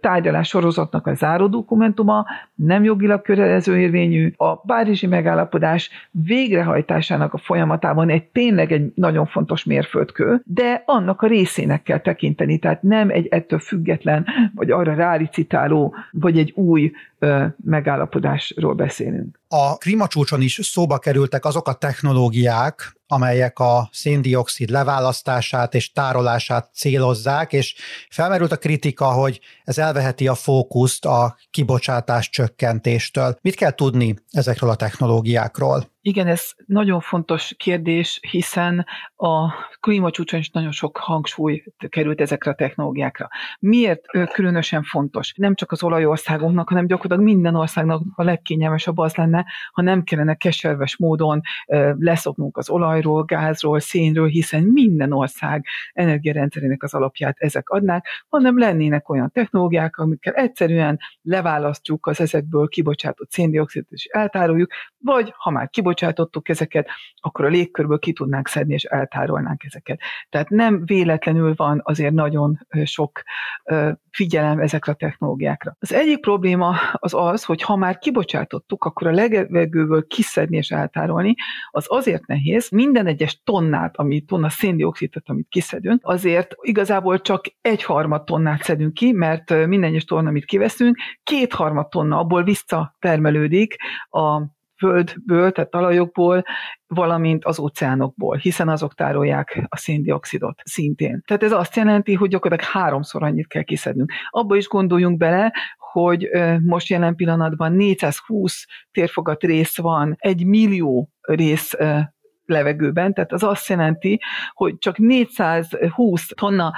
tárgyalás 0.00 0.48
sorozatnak 0.48 1.06
a 1.06 1.14
záró 1.14 1.46
dokumentuma, 1.46 2.26
nem 2.54 2.84
jogilag 2.84 3.22
kötelező 3.22 3.78
érvényű. 3.78 4.32
A 4.36 4.60
Párizsi 4.60 5.06
megállapodás 5.06 5.90
végrehajtásának 6.10 7.34
a 7.34 7.38
folyamatában 7.38 8.08
egy 8.08 8.24
tényleg 8.24 8.72
egy 8.72 8.92
nagyon 8.94 9.26
fontos 9.26 9.64
mérföldkő, 9.64 10.42
de 10.44 10.82
annak 10.86 11.22
a 11.22 11.26
részének 11.26 11.82
kell 11.82 12.00
tekinteni, 12.00 12.58
tehát 12.58 12.82
nem 12.82 13.10
egy 13.10 13.26
ettől 13.26 13.58
független, 13.58 14.26
vagy 14.54 14.70
arra 14.70 14.94
rálicitáló, 14.94 15.94
vagy 16.10 16.38
egy 16.38 16.52
új 16.54 16.92
megállapodásról 17.64 18.74
beszélünk. 18.74 19.38
A 19.48 19.76
klímacsúcson 19.76 20.40
is 20.40 20.60
szóba 20.62 20.98
kerültek 20.98 21.44
azok 21.44 21.68
a 21.68 21.74
technológiák, 21.74 22.96
amelyek 23.06 23.58
a 23.58 23.88
széndiokszid 23.92 24.70
leválasztását 24.70 25.74
és 25.74 25.92
tárolását 25.92 26.70
célozzák, 26.74 27.52
és 27.52 27.74
felmerült 28.10 28.52
a 28.52 28.56
kritika, 28.56 29.12
hogy 29.12 29.40
ez 29.64 29.78
elveheti 29.78 30.28
a 30.28 30.34
fókuszt 30.34 31.04
a 31.04 31.36
kibocsátás 31.50 32.30
csökkentéstől. 32.30 33.38
Mit 33.40 33.54
kell 33.54 33.72
tudni 33.72 34.14
ezekről 34.30 34.70
a 34.70 34.76
technológiákról? 34.76 35.93
Igen, 36.06 36.26
ez 36.26 36.50
nagyon 36.66 37.00
fontos 37.00 37.54
kérdés, 37.56 38.18
hiszen 38.30 38.86
a 39.16 39.52
klímacsúcson 39.80 40.40
is 40.40 40.50
nagyon 40.50 40.72
sok 40.72 40.96
hangsúly 40.96 41.64
került 41.88 42.20
ezekre 42.20 42.50
a 42.50 42.54
technológiákra. 42.54 43.28
Miért 43.58 44.00
különösen 44.32 44.82
fontos? 44.82 45.32
Nem 45.36 45.54
csak 45.54 45.72
az 45.72 45.82
olajországoknak, 45.82 46.68
hanem 46.68 46.86
gyakorlatilag 46.86 47.32
minden 47.32 47.54
országnak 47.54 48.02
a 48.14 48.22
legkényelmesebb 48.22 48.98
az 48.98 49.14
lenne, 49.14 49.46
ha 49.72 49.82
nem 49.82 50.02
kellene 50.02 50.34
keserves 50.34 50.96
módon 50.96 51.40
leszoknunk 51.98 52.56
az 52.56 52.70
olajról, 52.70 53.24
gázról, 53.24 53.80
szénről, 53.80 54.28
hiszen 54.28 54.62
minden 54.62 55.12
ország 55.12 55.66
energiarendszerének 55.92 56.82
az 56.82 56.94
alapját 56.94 57.36
ezek 57.38 57.68
adnák, 57.68 58.06
hanem 58.28 58.58
lennének 58.58 59.08
olyan 59.08 59.30
technológiák, 59.30 59.96
amikkel 59.96 60.32
egyszerűen 60.32 60.98
leválasztjuk 61.22 62.06
az 62.06 62.20
ezekből 62.20 62.68
kibocsátott 62.68 63.30
széndiokszidot 63.30 63.90
és 63.90 64.04
eltároljuk, 64.04 64.72
vagy 64.98 65.32
ha 65.36 65.50
már 65.50 65.68
kibocsátjuk, 65.68 65.92
kibocsátottuk 65.94 66.48
ezeket, 66.48 66.88
akkor 67.20 67.44
a 67.44 67.48
légkörből 67.48 67.98
ki 67.98 68.12
tudnánk 68.12 68.48
szedni, 68.48 68.74
és 68.74 68.84
eltárolnánk 68.84 69.64
ezeket. 69.64 70.00
Tehát 70.28 70.48
nem 70.48 70.82
véletlenül 70.84 71.54
van 71.56 71.80
azért 71.84 72.14
nagyon 72.14 72.66
sok 72.84 73.22
figyelem 74.10 74.58
ezekre 74.58 74.92
a 74.92 74.94
technológiákra. 74.94 75.76
Az 75.78 75.92
egyik 75.92 76.20
probléma 76.20 76.76
az 76.92 77.14
az, 77.14 77.44
hogy 77.44 77.62
ha 77.62 77.76
már 77.76 77.98
kibocsátottuk, 77.98 78.84
akkor 78.84 79.06
a 79.06 79.10
levegőből 79.10 80.06
kiszedni 80.06 80.56
és 80.56 80.70
eltárolni, 80.70 81.34
az 81.70 81.84
azért 81.88 82.26
nehéz, 82.26 82.70
minden 82.70 83.06
egyes 83.06 83.40
tonnát, 83.44 83.96
ami 83.96 84.20
tonna 84.20 84.48
széndiokszidot, 84.48 85.28
amit 85.28 85.46
kiszedünk, 85.48 86.00
azért 86.04 86.54
igazából 86.60 87.20
csak 87.20 87.44
egy 87.60 87.82
harmad 87.82 88.24
tonnát 88.24 88.62
szedünk 88.62 88.94
ki, 88.94 89.12
mert 89.12 89.66
minden 89.66 89.90
egyes 89.90 90.04
tonna, 90.04 90.28
amit 90.28 90.44
kiveszünk, 90.44 90.96
két 91.22 91.52
harmad 91.52 91.88
tonna 91.88 92.18
abból 92.18 92.42
visszatermelődik 92.42 93.76
a 94.10 94.42
földből, 94.76 95.52
tehát 95.52 95.70
talajokból, 95.70 96.44
valamint 96.86 97.44
az 97.44 97.58
óceánokból, 97.58 98.36
hiszen 98.36 98.68
azok 98.68 98.94
tárolják 98.94 99.66
a 99.68 99.76
széndiokszidot 99.76 100.60
szintén. 100.64 101.22
Tehát 101.26 101.42
ez 101.42 101.52
azt 101.52 101.76
jelenti, 101.76 102.14
hogy 102.14 102.28
gyakorlatilag 102.28 102.72
háromszor 102.72 103.22
annyit 103.22 103.46
kell 103.46 103.62
kiszednünk. 103.62 104.12
Abba 104.30 104.56
is 104.56 104.68
gondoljunk 104.68 105.18
bele, 105.18 105.52
hogy 105.92 106.28
most 106.64 106.88
jelen 106.88 107.14
pillanatban 107.14 107.72
420 107.72 108.64
térfogat 108.90 109.42
rész 109.42 109.78
van, 109.78 110.14
egy 110.18 110.46
millió 110.46 111.10
rész 111.20 111.76
levegőben, 112.46 113.14
tehát 113.14 113.32
az 113.32 113.42
azt 113.42 113.68
jelenti, 113.68 114.20
hogy 114.52 114.78
csak 114.78 114.98
420 114.98 116.28
tonna 116.34 116.72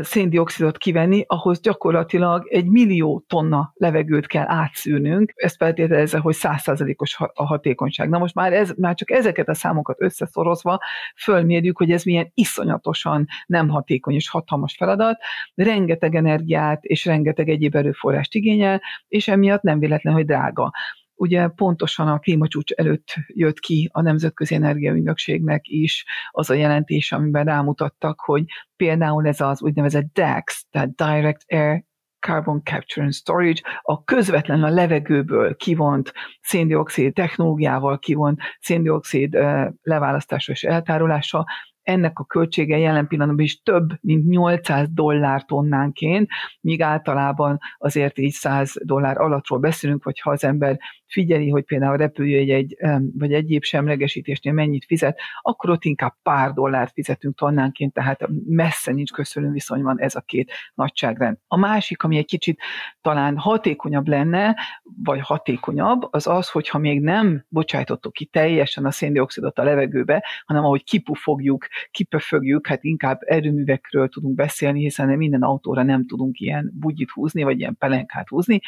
széndiokszidot 0.00 0.78
kivenni, 0.78 1.24
ahhoz 1.26 1.60
gyakorlatilag 1.60 2.46
egy 2.48 2.66
millió 2.66 3.24
tonna 3.26 3.72
levegőt 3.74 4.26
kell 4.26 4.44
átszűrnünk, 4.46 5.32
ezt 5.34 5.56
feltételezze, 5.56 6.18
hogy 6.18 6.34
százszázalékos 6.34 7.16
a 7.34 7.46
hatékonyság. 7.46 8.08
Na 8.08 8.18
most 8.18 8.34
már, 8.34 8.52
ez, 8.52 8.72
már 8.76 8.94
csak 8.94 9.10
ezeket 9.10 9.48
a 9.48 9.54
számokat 9.54 10.02
összeszorozva 10.02 10.78
fölmérjük, 11.16 11.76
hogy 11.76 11.90
ez 11.90 12.02
milyen 12.02 12.30
iszonyatosan 12.34 13.26
nem 13.46 13.68
hatékony 13.68 14.14
és 14.14 14.30
hatalmas 14.30 14.74
feladat, 14.76 15.18
rengeteg 15.54 16.14
energiát 16.14 16.84
és 16.84 17.04
rengeteg 17.04 17.48
egyéb 17.48 17.74
erőforrást 17.74 18.34
igényel, 18.34 18.82
és 19.08 19.28
emiatt 19.28 19.62
nem 19.62 19.78
véletlen, 19.78 20.14
hogy 20.14 20.24
drága. 20.24 20.72
Ugye 21.18 21.48
pontosan 21.48 22.08
a 22.08 22.18
klímacsúcs 22.18 22.72
előtt 22.72 23.14
jött 23.26 23.58
ki 23.58 23.90
a 23.92 24.02
Nemzetközi 24.02 24.54
Energiaügynökségnek 24.54 25.60
is 25.68 26.04
az 26.30 26.50
a 26.50 26.54
jelentés, 26.54 27.12
amiben 27.12 27.44
rámutattak, 27.44 28.20
hogy 28.20 28.44
például 28.76 29.26
ez 29.26 29.40
az 29.40 29.62
úgynevezett 29.62 30.12
DAX, 30.12 30.66
tehát 30.70 30.94
Direct 30.94 31.44
Air 31.46 31.84
carbon 32.20 32.62
capture 32.64 33.04
and 33.04 33.14
storage, 33.14 33.60
a 33.82 34.04
közvetlen 34.04 34.62
a 34.62 34.68
levegőből 34.68 35.56
kivont 35.56 36.12
széndiokszid 36.40 37.12
technológiával 37.12 37.98
kivont 37.98 38.40
széndiokszid 38.60 39.38
leválasztása 39.82 40.52
és 40.52 40.62
eltárolása, 40.62 41.46
ennek 41.88 42.18
a 42.18 42.24
költsége 42.24 42.78
jelen 42.78 43.06
pillanatban 43.06 43.44
is 43.44 43.62
több, 43.62 43.88
mint 44.00 44.26
800 44.26 44.88
dollár 44.92 45.44
tonnánként, 45.44 46.28
míg 46.60 46.82
általában 46.82 47.58
azért 47.78 48.18
így 48.18 48.32
100 48.32 48.72
dollár 48.84 49.18
alattról 49.20 49.58
beszélünk, 49.58 50.04
vagy 50.04 50.20
ha 50.20 50.30
az 50.30 50.44
ember 50.44 50.78
figyeli, 51.08 51.48
hogy 51.48 51.64
például 51.64 51.96
repülőjegy 51.96 52.50
egy, 52.50 52.76
vagy 53.18 53.32
egyéb 53.32 53.62
semlegesítésnél 53.62 54.52
mennyit 54.52 54.84
fizet, 54.84 55.20
akkor 55.40 55.70
ott 55.70 55.84
inkább 55.84 56.14
pár 56.22 56.52
dollárt 56.52 56.92
fizetünk 56.92 57.36
tonnánként, 57.36 57.92
tehát 57.92 58.28
messze 58.46 58.92
nincs 58.92 59.12
köszönő 59.12 59.50
viszonyban 59.50 60.00
ez 60.00 60.14
a 60.14 60.20
két 60.20 60.52
nagyságrend. 60.74 61.36
A 61.46 61.56
másik, 61.56 62.02
ami 62.02 62.16
egy 62.16 62.26
kicsit 62.26 62.60
talán 63.00 63.36
hatékonyabb 63.36 64.08
lenne, 64.08 64.56
vagy 65.02 65.20
hatékonyabb, 65.20 66.08
az 66.10 66.26
az, 66.26 66.50
hogyha 66.50 66.78
még 66.78 67.00
nem 67.00 67.44
bocsájtottuk 67.48 68.12
ki 68.12 68.24
teljesen 68.24 68.84
a 68.84 68.90
széndiokszidot 68.90 69.58
a 69.58 69.62
levegőbe, 69.62 70.24
hanem 70.44 70.64
ahogy 70.64 70.84
kipufogjuk, 70.84 71.66
kipöfögjük, 71.90 72.66
hát 72.66 72.84
inkább 72.84 73.18
erőművekről 73.20 74.08
tudunk 74.08 74.34
beszélni, 74.34 74.80
hiszen 74.80 75.08
minden 75.08 75.42
autóra 75.42 75.82
nem 75.82 76.06
tudunk 76.06 76.40
ilyen 76.40 76.70
bugyit 76.74 77.10
húzni, 77.10 77.42
vagy 77.42 77.58
ilyen 77.58 77.76
pelenkát 77.76 78.28
húzni, 78.28 78.60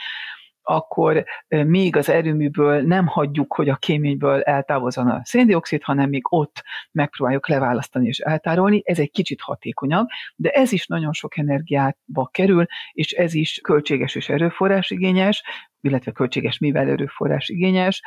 akkor 0.71 1.25
még 1.49 1.97
az 1.97 2.09
erőműből 2.09 2.83
nem 2.83 3.07
hagyjuk, 3.07 3.55
hogy 3.55 3.69
a 3.69 3.77
kéményből 3.77 4.41
eltávozzon 4.41 5.07
a 5.07 5.21
széndiokszid, 5.25 5.83
hanem 5.83 6.09
még 6.09 6.23
ott 6.33 6.63
megpróbáljuk 6.93 7.49
leválasztani 7.49 8.07
és 8.07 8.19
eltárolni. 8.19 8.83
Ez 8.85 8.99
egy 8.99 9.11
kicsit 9.11 9.41
hatékonyabb, 9.41 10.07
de 10.37 10.51
ez 10.51 10.73
is 10.73 10.87
nagyon 10.87 11.13
sok 11.13 11.37
energiába 11.37 12.27
kerül, 12.31 12.67
és 12.93 13.13
ez 13.13 13.35
is 13.35 13.61
költséges 13.63 14.15
és 14.15 14.29
erőforrás 14.29 14.91
igényes, 14.91 15.43
illetve 15.81 16.13
költséges, 16.13 16.59
mivel 16.59 16.89
erőforrás 16.89 17.49
igényes, 17.49 18.03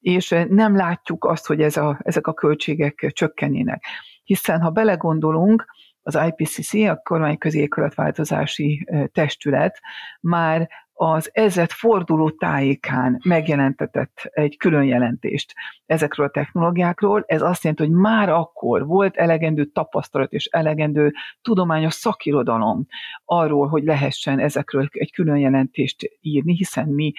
és 0.00 0.34
nem 0.48 0.76
látjuk 0.76 1.24
azt, 1.24 1.46
hogy 1.46 1.60
ez 1.60 1.76
a, 1.76 2.00
ezek 2.02 2.26
a 2.26 2.32
költségek 2.32 3.10
csökkennének. 3.12 3.84
Hiszen 4.24 4.60
ha 4.60 4.70
belegondolunk, 4.70 5.64
az 6.02 6.18
IPCC, 6.26 6.74
a 6.74 7.00
kormányközi 7.02 7.58
éghajlatváltozási 7.58 8.86
testület 9.12 9.80
már 10.20 10.68
az 11.02 11.30
ezet 11.32 11.72
forduló 11.72 12.30
tájékán 12.30 13.20
megjelentetett 13.24 14.30
egy 14.30 14.56
külön 14.56 14.84
jelentést 14.84 15.54
ezekről 15.86 16.26
a 16.26 16.30
technológiákról. 16.30 17.24
Ez 17.26 17.42
azt 17.42 17.62
jelenti, 17.64 17.84
hogy 17.84 17.94
már 17.94 18.28
akkor 18.28 18.86
volt 18.86 19.16
elegendő 19.16 19.64
tapasztalat 19.64 20.32
és 20.32 20.46
elegendő 20.46 21.12
tudományos 21.42 21.94
szakirodalom 21.94 22.86
arról, 23.24 23.68
hogy 23.68 23.84
lehessen 23.84 24.38
ezekről 24.38 24.88
egy 24.90 25.12
külön 25.12 25.36
jelentést 25.36 26.10
írni, 26.20 26.54
hiszen 26.54 26.88
mi 26.88 27.12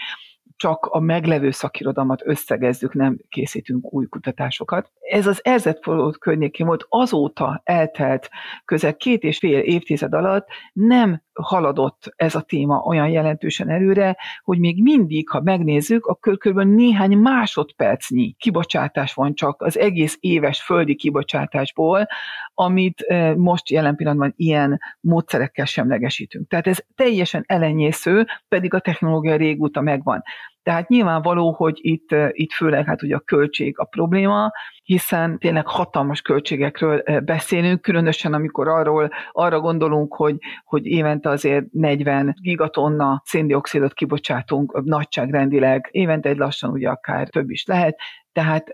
csak 0.61 0.85
a 0.85 0.99
meglevő 0.99 1.51
szakirodalmat 1.51 2.21
összegezzük, 2.25 2.93
nem 2.93 3.17
készítünk 3.29 3.93
új 3.93 4.05
kutatásokat. 4.05 4.91
Ez 4.99 5.27
az 5.27 5.39
erzett 5.43 5.79
környékén 6.19 6.65
volt, 6.65 6.85
azóta 6.89 7.61
eltelt 7.63 8.29
közel 8.65 8.95
két 8.95 9.23
és 9.23 9.37
fél 9.37 9.59
évtized 9.59 10.13
alatt 10.13 10.47
nem 10.73 11.21
haladott 11.33 12.13
ez 12.15 12.35
a 12.35 12.41
téma 12.41 12.77
olyan 12.77 13.09
jelentősen 13.09 13.69
előre, 13.69 14.17
hogy 14.43 14.59
még 14.59 14.81
mindig, 14.81 15.29
ha 15.29 15.41
megnézzük, 15.41 16.05
akkor 16.05 16.37
kb. 16.37 16.59
néhány 16.59 17.17
másodpercnyi 17.17 18.35
kibocsátás 18.37 19.13
van 19.13 19.33
csak 19.33 19.61
az 19.61 19.77
egész 19.77 20.17
éves 20.19 20.61
földi 20.61 20.95
kibocsátásból, 20.95 22.07
amit 22.53 23.01
eh, 23.01 23.35
most 23.35 23.69
jelen 23.69 23.95
pillanatban 23.95 24.33
ilyen 24.35 24.79
módszerekkel 24.99 25.65
semlegesítünk. 25.65 26.47
Tehát 26.47 26.67
ez 26.67 26.79
teljesen 26.95 27.43
elenyésző, 27.47 28.27
pedig 28.47 28.73
a 28.73 28.79
technológia 28.79 29.35
régóta 29.35 29.81
megvan. 29.81 30.23
Tehát 30.63 30.89
nyilvánvaló, 30.89 31.51
hogy 31.51 31.77
itt, 31.81 32.15
itt 32.31 32.51
főleg 32.51 32.85
hát 32.85 33.03
ugye 33.03 33.15
a 33.15 33.19
költség 33.19 33.79
a 33.79 33.85
probléma, 33.85 34.51
hiszen 34.83 35.37
tényleg 35.37 35.67
hatalmas 35.67 36.21
költségekről 36.21 37.03
beszélünk, 37.25 37.81
különösen 37.81 38.33
amikor 38.33 38.67
arról, 38.67 39.09
arra 39.31 39.59
gondolunk, 39.59 40.15
hogy, 40.15 40.37
hogy 40.63 40.85
évente 40.85 41.29
azért 41.29 41.65
40 41.71 42.35
gigatonna 42.41 43.21
széndiokszidot 43.25 43.93
kibocsátunk 43.93 44.83
nagyságrendileg, 44.83 45.87
évente 45.91 46.29
egy 46.29 46.37
lassan 46.37 46.71
ugye 46.71 46.89
akár 46.89 47.29
több 47.29 47.49
is 47.49 47.65
lehet, 47.65 47.97
tehát 48.31 48.67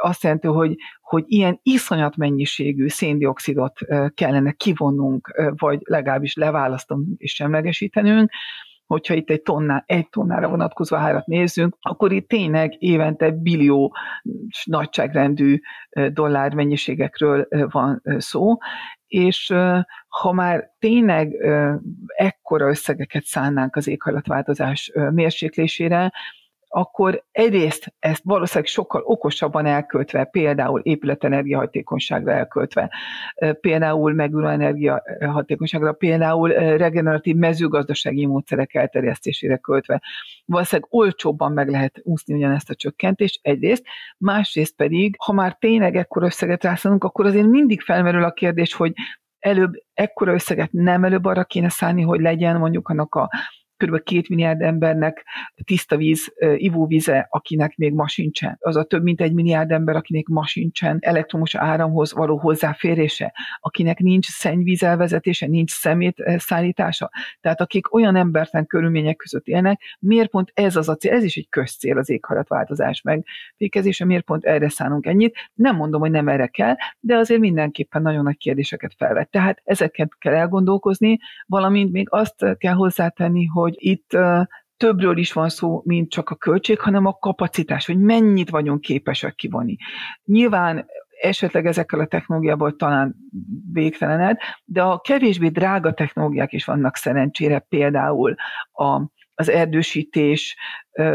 azt 0.00 0.22
jelenti, 0.22 0.46
hogy, 0.46 0.74
hogy 1.00 1.24
ilyen 1.26 1.60
iszonyat 1.62 2.16
mennyiségű 2.16 2.88
széndiokszidot 2.88 3.78
kellene 4.14 4.52
kivonnunk, 4.52 5.52
vagy 5.56 5.78
legalábbis 5.84 6.34
leválasztanunk 6.34 7.20
és 7.20 7.34
semlegesítenünk, 7.34 8.30
hogyha 8.88 9.14
itt 9.14 9.30
egy, 9.30 9.42
tonná, 9.42 9.82
egy 9.86 10.08
tonnára 10.08 10.48
vonatkozó 10.48 10.96
árat 10.96 11.26
nézzünk, 11.26 11.76
akkor 11.80 12.12
itt 12.12 12.28
tényleg 12.28 12.74
évente 12.78 13.30
billió 13.30 13.96
nagyságrendű 14.64 15.60
dollár 16.12 16.54
mennyiségekről 16.54 17.48
van 17.70 18.02
szó, 18.18 18.56
és 19.06 19.54
ha 20.08 20.32
már 20.32 20.70
tényleg 20.78 21.32
ekkora 22.06 22.68
összegeket 22.68 23.24
szánnánk 23.24 23.76
az 23.76 23.88
éghajlatváltozás 23.88 24.92
mérséklésére, 25.10 26.12
akkor 26.68 27.24
egyrészt 27.30 27.94
ezt 27.98 28.22
valószínűleg 28.24 28.68
sokkal 28.68 29.02
okosabban 29.04 29.66
elköltve, 29.66 30.24
például 30.24 30.80
épületenergiahatékonyságra 30.80 32.32
elköltve, 32.32 32.90
például 33.60 34.12
megújuló 34.12 34.48
energiahatékonyságra, 34.48 35.92
például 35.92 36.48
regeneratív 36.52 37.36
mezőgazdasági 37.36 38.26
módszerek 38.26 38.74
elterjesztésére 38.74 39.56
költve. 39.56 40.02
Valószínűleg 40.44 40.90
olcsóbban 40.92 41.52
meg 41.52 41.68
lehet 41.68 42.00
úszni 42.02 42.34
ugyanezt 42.34 42.70
a 42.70 42.74
csökkentést 42.74 43.38
egyrészt, 43.42 43.84
másrészt 44.18 44.76
pedig, 44.76 45.14
ha 45.18 45.32
már 45.32 45.56
tényleg 45.60 45.96
ekkor 45.96 46.22
összeget 46.22 46.64
rászánunk, 46.64 47.04
akkor 47.04 47.26
azért 47.26 47.46
mindig 47.46 47.80
felmerül 47.80 48.24
a 48.24 48.32
kérdés, 48.32 48.74
hogy 48.74 48.92
előbb 49.38 49.72
ekkora 49.94 50.32
összeget 50.32 50.72
nem 50.72 51.04
előbb 51.04 51.24
arra 51.24 51.44
kéne 51.44 51.68
szállni, 51.68 52.02
hogy 52.02 52.20
legyen 52.20 52.56
mondjuk 52.56 52.88
annak 52.88 53.14
a 53.14 53.30
kb. 53.84 54.02
két 54.02 54.28
milliárd 54.28 54.60
embernek 54.60 55.24
tiszta 55.64 55.96
víz, 55.96 56.34
ivóvíze, 56.56 57.26
akinek 57.30 57.76
még 57.76 57.92
ma 57.94 58.08
sincsen. 58.08 58.56
Az 58.60 58.76
a 58.76 58.84
több 58.84 59.02
mint 59.02 59.20
egy 59.20 59.32
milliárd 59.32 59.70
ember, 59.70 59.96
akinek 59.96 60.26
ma 60.26 60.46
sincsen 60.46 60.98
elektromos 61.00 61.54
áramhoz 61.54 62.12
való 62.12 62.38
hozzáférése, 62.38 63.32
akinek 63.60 63.98
nincs 63.98 64.26
szennyvízelvezetése, 64.26 65.46
nincs 65.46 65.70
szemét 65.70 66.24
szállítása. 66.36 67.10
Tehát 67.40 67.60
akik 67.60 67.94
olyan 67.94 68.16
embertelen 68.16 68.66
körülmények 68.66 69.16
között 69.16 69.46
élnek, 69.46 69.80
miért 69.98 70.30
pont 70.30 70.50
ez 70.54 70.76
az 70.76 70.88
a 70.88 70.96
cél, 70.96 71.12
ez 71.12 71.24
is 71.24 71.36
egy 71.36 71.48
közcél 71.48 71.98
az 71.98 72.10
éghajlatváltozás 72.10 73.02
meg 73.02 73.24
fékezése, 73.56 74.04
miért 74.04 74.24
pont 74.24 74.44
erre 74.44 74.68
szánunk 74.68 75.06
ennyit. 75.06 75.36
Nem 75.54 75.76
mondom, 75.76 76.00
hogy 76.00 76.10
nem 76.10 76.28
erre 76.28 76.46
kell, 76.46 76.74
de 77.00 77.16
azért 77.16 77.40
mindenképpen 77.40 78.02
nagyon 78.02 78.22
nagy 78.22 78.36
kérdéseket 78.36 78.94
felvet. 78.96 79.30
Tehát 79.30 79.60
ezeket 79.64 80.18
kell 80.18 80.34
elgondolkozni, 80.34 81.18
valamint 81.46 81.92
még 81.92 82.06
azt 82.10 82.56
kell 82.58 82.74
hozzátenni, 82.74 83.44
hogy 83.44 83.67
hogy 83.68 83.76
itt 83.78 84.16
többről 84.76 85.16
is 85.16 85.32
van 85.32 85.48
szó, 85.48 85.82
mint 85.84 86.10
csak 86.10 86.30
a 86.30 86.34
költség, 86.34 86.80
hanem 86.80 87.06
a 87.06 87.12
kapacitás, 87.12 87.86
hogy 87.86 87.98
mennyit 87.98 88.50
vagyunk 88.50 88.80
képesek 88.80 89.34
kivonni. 89.34 89.76
Nyilván 90.24 90.86
esetleg 91.20 91.66
ezekkel 91.66 92.00
a 92.00 92.06
technológiából 92.06 92.76
talán 92.76 93.16
végtelened, 93.72 94.38
de 94.64 94.82
a 94.82 95.00
kevésbé 95.00 95.48
drága 95.48 95.92
technológiák 95.92 96.52
is 96.52 96.64
vannak 96.64 96.96
szerencsére, 96.96 97.58
például 97.58 98.34
a, 98.72 99.02
az 99.34 99.48
erdősítés, 99.48 100.56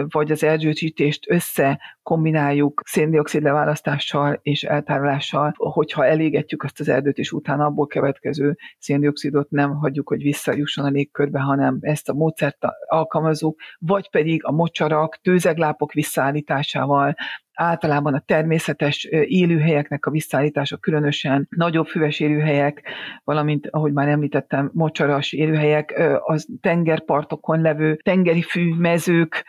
vagy 0.08 0.32
az 0.32 0.44
erdősítést 0.44 1.30
össze 1.30 1.80
kombináljuk 2.04 2.82
széndiokszid 2.86 3.44
leválasztással 3.44 4.40
és 4.42 4.64
eltárolással, 4.64 5.54
hogyha 5.58 6.06
elégetjük 6.06 6.64
azt 6.64 6.80
az 6.80 6.90
erdőt, 6.90 7.18
és 7.18 7.32
utána 7.32 7.66
abból 7.66 7.88
következő 7.88 8.58
széndiokszidot 8.78 9.50
nem 9.50 9.76
hagyjuk, 9.76 10.08
hogy 10.08 10.22
visszajusson 10.22 10.86
a 10.86 10.90
légkörbe, 10.90 11.40
hanem 11.40 11.78
ezt 11.82 12.10
a 12.10 12.14
módszert 12.14 12.58
alkalmazunk, 12.88 13.62
vagy 13.80 14.10
pedig 14.10 14.46
a 14.46 14.52
mocsarak, 14.52 15.20
tőzeglápok 15.22 15.94
visszaállításával, 15.94 17.16
általában 17.54 18.14
a 18.14 18.20
természetes 18.20 19.04
élőhelyeknek 19.28 20.06
a 20.06 20.12
visszaállítása, 20.12 20.78
különösen 20.78 21.48
nagyobb 21.50 21.88
füves 21.88 22.20
élőhelyek, 22.20 22.82
valamint, 23.24 23.68
ahogy 23.70 23.94
már 23.94 24.08
említettem, 24.08 24.72
mocsaras 24.74 25.32
élőhelyek, 25.32 26.02
az 26.24 26.48
tengerpartokon 26.62 27.62
levő 27.62 27.96
tengeri 27.96 28.42
fű 28.42 28.74
mezők 28.76 29.46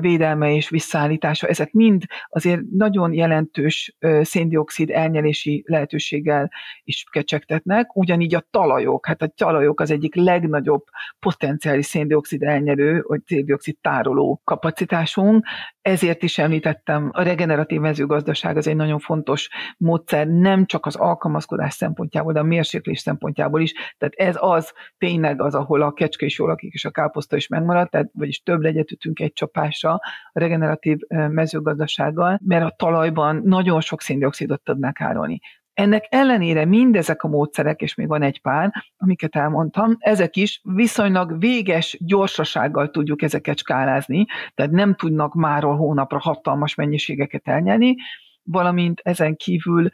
védelme 0.00 0.54
és 0.54 0.68
visszaállítása, 0.68 1.46
ezek 1.46 1.72
mind 1.72 2.04
azért 2.28 2.60
nagyon 2.70 3.12
jelentős 3.12 3.96
széndiokszid 4.20 4.90
elnyelési 4.90 5.64
lehetőséggel 5.66 6.50
is 6.82 7.04
kecsegtetnek, 7.10 7.96
ugyanígy 7.96 8.34
a 8.34 8.46
talajok, 8.50 9.06
hát 9.06 9.22
a 9.22 9.26
talajok 9.26 9.80
az 9.80 9.90
egyik 9.90 10.14
legnagyobb 10.14 10.84
potenciális 11.18 11.86
széndiokszid 11.86 12.42
elnyerő, 12.42 13.02
vagy 13.06 13.20
széndiokszid 13.26 13.76
tároló 13.80 14.40
kapacitásunk, 14.44 15.46
ezért 15.80 16.22
is 16.22 16.38
említettem, 16.38 17.10
a 17.12 17.22
regeneratív 17.22 17.80
mezőgazdaság 17.80 18.56
az 18.56 18.66
egy 18.66 18.76
nagyon 18.76 18.98
fontos 18.98 19.48
módszer, 19.78 20.26
nem 20.26 20.66
csak 20.66 20.86
az 20.86 20.96
alkalmazkodás 20.96 21.74
szempontjából, 21.74 22.32
de 22.32 22.40
a 22.40 22.42
mérséklés 22.42 23.00
szempontjából 23.00 23.60
is. 23.60 23.72
Tehát 23.98 24.14
ez 24.14 24.36
az 24.38 24.72
tényleg 24.98 25.42
az, 25.42 25.54
ahol 25.54 25.82
a 25.82 25.92
kecske 25.92 26.26
is 26.26 26.38
jól 26.38 26.48
lakik, 26.48 26.72
és 26.72 26.84
a 26.84 26.90
káposzta 26.90 27.36
is 27.36 27.48
megmaradt, 27.48 27.90
tehát 27.90 28.10
vagyis 28.12 28.42
több 28.42 28.60
legyet 28.60 28.90
ütünk 28.90 29.20
egy 29.20 29.32
csapásra 29.70 29.92
a 29.92 30.00
regeneratív 30.32 30.98
mezőgazdasággal, 31.08 32.40
mert 32.44 32.64
a 32.64 32.74
talajban 32.76 33.40
nagyon 33.44 33.80
sok 33.80 34.00
széndiokszidot 34.00 34.62
tudnak 34.62 35.00
árolni. 35.00 35.40
Ennek 35.74 36.06
ellenére 36.08 36.64
mindezek 36.64 37.22
a 37.22 37.28
módszerek, 37.28 37.80
és 37.80 37.94
még 37.94 38.08
van 38.08 38.22
egy 38.22 38.40
pár, 38.40 38.72
amiket 38.96 39.36
elmondtam, 39.36 39.96
ezek 39.98 40.36
is 40.36 40.60
viszonylag 40.62 41.38
véges 41.38 41.98
gyorsasággal 42.00 42.90
tudjuk 42.90 43.22
ezeket 43.22 43.58
skálázni, 43.58 44.24
tehát 44.54 44.72
nem 44.72 44.94
tudnak 44.94 45.34
máról 45.34 45.76
hónapra 45.76 46.18
hatalmas 46.18 46.74
mennyiségeket 46.74 47.48
elnyerni, 47.48 47.94
valamint 48.42 49.00
ezen 49.04 49.36
kívül 49.36 49.88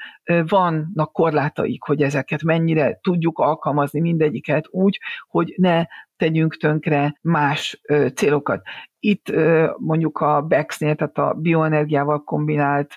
vannak 0.47 1.13
korlátaik, 1.13 1.83
hogy 1.83 2.03
ezeket 2.03 2.43
mennyire 2.43 2.99
tudjuk 3.03 3.39
alkalmazni 3.39 4.01
mindegyiket 4.01 4.67
úgy, 4.71 5.01
hogy 5.29 5.55
ne 5.57 5.85
tegyünk 6.23 6.57
tönkre 6.57 7.19
más 7.23 7.81
célokat. 8.15 8.63
Itt 8.99 9.33
mondjuk 9.77 10.19
a 10.19 10.41
BEX-nél, 10.41 10.95
tehát 10.95 11.19
a 11.19 11.35
bioenergiával 11.35 12.23
kombinált 12.25 12.97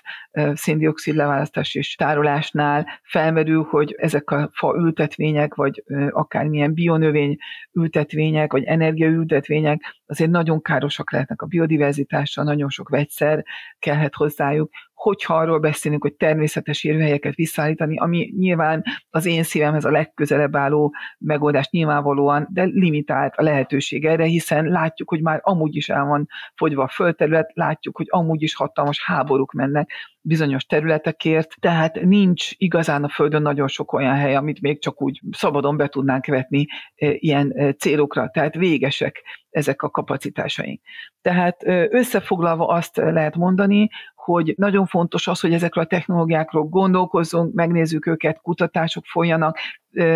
széndiokszid 0.52 1.14
leválasztás 1.14 1.74
és 1.74 1.94
tárolásnál 1.94 2.86
felmerül, 3.02 3.66
hogy 3.70 3.94
ezek 3.98 4.30
a 4.30 4.50
fa 4.52 4.74
ültetvények, 4.76 5.54
vagy 5.54 5.84
akármilyen 6.10 6.74
bionövény 6.74 7.36
ültetvények, 7.72 8.52
vagy 8.52 8.64
energiaültetvények 8.64 9.80
azért 10.06 10.30
nagyon 10.30 10.62
károsak 10.62 11.12
lehetnek 11.12 11.42
a 11.42 11.46
biodiverzitásra, 11.46 12.42
nagyon 12.42 12.68
sok 12.68 12.88
vegyszer 12.88 13.44
kellhet 13.78 14.14
hozzájuk, 14.14 14.70
hogyha 15.06 15.34
arról 15.34 15.58
beszélünk, 15.58 16.02
hogy 16.02 16.14
természetes 16.14 16.84
élőhelyeket 16.84 17.34
visszaállítani, 17.34 17.96
ami 17.98 18.32
nyilván 18.36 18.84
az 19.10 19.26
én 19.26 19.42
szívemhez 19.42 19.84
a 19.84 19.90
legközelebb 19.90 20.56
álló 20.56 20.94
megoldás 21.18 21.68
nyilvánvalóan, 21.70 22.48
de 22.50 22.64
limitált 22.64 23.34
a 23.36 23.42
lehetőség 23.42 24.04
erre, 24.04 24.24
hiszen 24.24 24.64
látjuk, 24.64 25.08
hogy 25.08 25.22
már 25.22 25.40
amúgy 25.42 25.76
is 25.76 25.88
el 25.88 26.04
van 26.04 26.28
fogyva 26.54 26.82
a 26.82 26.88
földterület, 26.88 27.50
látjuk, 27.54 27.96
hogy 27.96 28.06
amúgy 28.08 28.42
is 28.42 28.54
hatalmas 28.54 29.04
háborúk 29.04 29.52
mennek 29.52 29.90
bizonyos 30.20 30.64
területekért, 30.64 31.54
tehát 31.60 32.00
nincs 32.00 32.50
igazán 32.56 33.04
a 33.04 33.08
Földön 33.08 33.42
nagyon 33.42 33.68
sok 33.68 33.92
olyan 33.92 34.14
hely, 34.14 34.34
amit 34.34 34.60
még 34.60 34.80
csak 34.82 35.02
úgy 35.02 35.20
szabadon 35.30 35.76
be 35.76 35.88
tudnánk 35.88 36.26
vetni 36.26 36.66
e, 36.94 37.12
ilyen 37.12 37.52
e, 37.56 37.72
célokra, 37.72 38.30
tehát 38.32 38.54
végesek 38.54 39.22
ezek 39.56 39.82
a 39.82 39.90
kapacitásaink. 39.90 40.80
Tehát 41.20 41.62
összefoglalva 41.90 42.66
azt 42.66 42.96
lehet 42.96 43.36
mondani, 43.36 43.88
hogy 44.14 44.54
nagyon 44.56 44.86
fontos 44.86 45.26
az, 45.26 45.40
hogy 45.40 45.52
ezekről 45.52 45.84
a 45.84 45.86
technológiákról 45.86 46.62
gondolkozzunk, 46.64 47.54
megnézzük 47.54 48.06
őket, 48.06 48.40
kutatások 48.40 49.04
folyanak, 49.06 49.58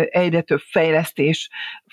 egyre 0.05 0.41
több 0.41 0.59
fejlesztés 0.59 1.49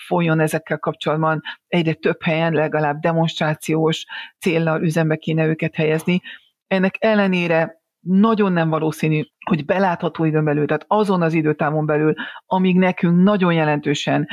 folyjon 0.06 0.40
ezekkel 0.40 0.78
kapcsolatban, 0.78 1.42
egyre 1.68 1.92
több 1.92 2.22
helyen 2.22 2.52
legalább 2.52 3.00
demonstrációs 3.00 4.04
céllal 4.38 4.82
üzembe 4.82 5.16
kéne 5.16 5.46
őket 5.46 5.74
helyezni. 5.74 6.20
Ennek 6.66 6.94
ellenére 6.98 7.82
nagyon 8.00 8.52
nem 8.52 8.68
valószínű, 8.68 9.22
hogy 9.44 9.64
belátható 9.64 10.24
időn 10.24 10.44
belül, 10.44 10.66
tehát 10.66 10.84
azon 10.86 11.22
az 11.22 11.34
időtávon 11.34 11.86
belül, 11.86 12.14
amíg 12.46 12.76
nekünk 12.76 13.22
nagyon 13.22 13.52
jelentősen 13.52 14.28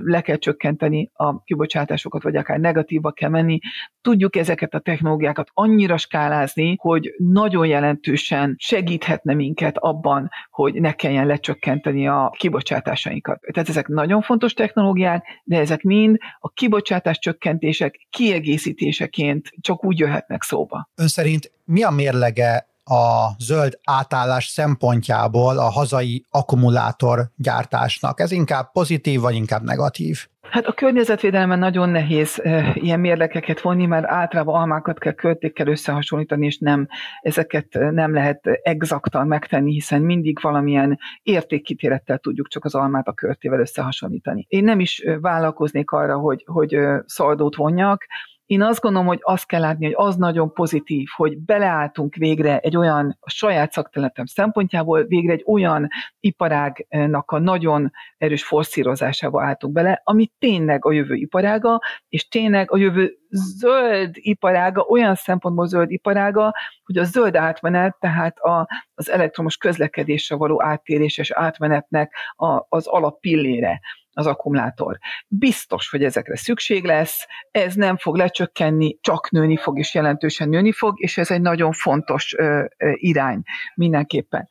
le 0.00 0.20
kell 0.20 0.36
csökkenteni 0.36 1.10
a 1.12 1.42
kibocsátásokat, 1.42 2.22
vagy 2.22 2.36
akár 2.36 2.58
negatívba 2.58 3.10
kell 3.10 3.30
menni, 3.30 3.58
tudjuk 4.00 4.36
ezeket 4.36 4.74
a 4.74 4.78
technológiákat 4.78 5.50
annyira 5.52 5.96
skálázni, 5.96 6.76
hogy 6.78 7.14
nagyon 7.16 7.66
jelentősen 7.66 8.54
segíthetne 8.58 9.34
minket 9.34 9.76
abban, 9.78 10.28
hogy 10.50 10.80
ne 10.80 10.92
kelljen 10.92 11.26
lecsökkenteni 11.26 12.08
a 12.08 12.34
kibocsátásainkat. 12.38 13.40
Tehát 13.52 13.68
ezek 13.68 13.86
nagyon 13.86 14.22
fontos 14.22 14.52
technológiák, 14.52 15.24
de 15.44 15.58
ezek 15.58 15.82
mind 15.82 16.16
a 16.38 16.48
kibocsátás 16.48 17.18
csökkentések 17.18 18.06
kiegészítéseként 18.10 19.48
csak 19.60 19.84
úgy 19.84 19.98
jöhetnek 19.98 20.42
szóba. 20.42 20.88
Ön 20.94 21.08
szerint 21.08 21.52
mi 21.64 21.82
a 21.82 21.90
mérlege 21.90 22.68
a 22.84 23.28
zöld 23.38 23.78
átállás 23.84 24.46
szempontjából 24.46 25.58
a 25.58 25.70
hazai 25.70 26.24
akkumulátor 26.30 27.30
gyártásnak? 27.36 28.20
Ez 28.20 28.30
inkább 28.30 28.72
pozitív, 28.72 29.20
vagy 29.20 29.34
inkább 29.34 29.62
negatív? 29.62 30.26
Hát 30.50 30.66
a 30.66 30.72
környezetvédelemben 30.72 31.58
nagyon 31.58 31.88
nehéz 31.88 32.40
e, 32.42 32.72
ilyen 32.74 33.00
mérlekeket 33.00 33.60
vonni, 33.60 33.86
mert 33.86 34.06
általában 34.06 34.54
almákat 34.54 34.98
kell 34.98 35.12
költékkel 35.12 35.66
összehasonlítani, 35.66 36.46
és 36.46 36.58
nem, 36.58 36.88
ezeket 37.20 37.66
nem 37.90 38.14
lehet 38.14 38.46
exaktan 38.62 39.26
megtenni, 39.26 39.72
hiszen 39.72 40.02
mindig 40.02 40.38
valamilyen 40.42 40.98
értékkitérettel 41.22 42.18
tudjuk 42.18 42.48
csak 42.48 42.64
az 42.64 42.74
almát 42.74 43.08
a 43.08 43.12
körtével 43.12 43.60
összehasonlítani. 43.60 44.46
Én 44.48 44.64
nem 44.64 44.80
is 44.80 45.04
vállalkoznék 45.20 45.90
arra, 45.90 46.18
hogy, 46.18 46.44
hogy 46.46 46.78
szaldót 47.06 47.56
vonjak, 47.56 48.06
én 48.50 48.62
azt 48.62 48.80
gondolom, 48.80 49.06
hogy 49.06 49.18
azt 49.22 49.46
kell 49.46 49.60
látni, 49.60 49.84
hogy 49.84 49.94
az 49.96 50.16
nagyon 50.16 50.52
pozitív, 50.52 51.08
hogy 51.16 51.38
beleálltunk 51.38 52.14
végre 52.14 52.58
egy 52.58 52.76
olyan, 52.76 53.16
a 53.20 53.30
saját 53.30 53.72
szakterületem 53.72 54.26
szempontjából, 54.26 55.04
végre 55.04 55.32
egy 55.32 55.42
olyan 55.46 55.88
iparágnak 56.20 57.30
a 57.30 57.38
nagyon 57.38 57.92
erős 58.18 58.44
forszírozásába 58.44 59.44
álltunk 59.44 59.72
bele, 59.72 60.00
ami 60.04 60.30
tényleg 60.38 60.84
a 60.84 60.92
jövő 60.92 61.14
iparága, 61.14 61.80
és 62.08 62.28
tényleg 62.28 62.72
a 62.72 62.76
jövő 62.76 63.18
zöld 63.30 64.10
iparága, 64.12 64.82
olyan 64.82 65.14
szempontból 65.14 65.66
zöld 65.66 65.90
iparága, 65.90 66.54
hogy 66.84 66.98
a 66.98 67.04
zöld 67.04 67.36
átmenet, 67.36 67.96
tehát 68.00 68.38
a, 68.38 68.68
az 68.94 69.10
elektromos 69.10 69.56
közlekedésre 69.56 70.36
való 70.36 70.62
áttérés 70.62 71.18
és 71.18 71.30
átmenetnek 71.30 72.14
a, 72.36 72.66
az 72.68 72.86
alappillére 72.86 73.80
az 74.12 74.26
akkumulátor. 74.26 74.98
Biztos, 75.26 75.90
hogy 75.90 76.04
ezekre 76.04 76.36
szükség 76.36 76.84
lesz, 76.84 77.26
ez 77.50 77.74
nem 77.74 77.96
fog 77.96 78.16
lecsökkenni, 78.16 78.98
csak 79.00 79.30
nőni 79.30 79.56
fog, 79.56 79.78
és 79.78 79.94
jelentősen 79.94 80.48
nőni 80.48 80.72
fog, 80.72 81.02
és 81.02 81.18
ez 81.18 81.30
egy 81.30 81.40
nagyon 81.40 81.72
fontos 81.72 82.34
ö, 82.38 82.64
ö, 82.76 82.90
irány 82.94 83.42
mindenképpen. 83.74 84.48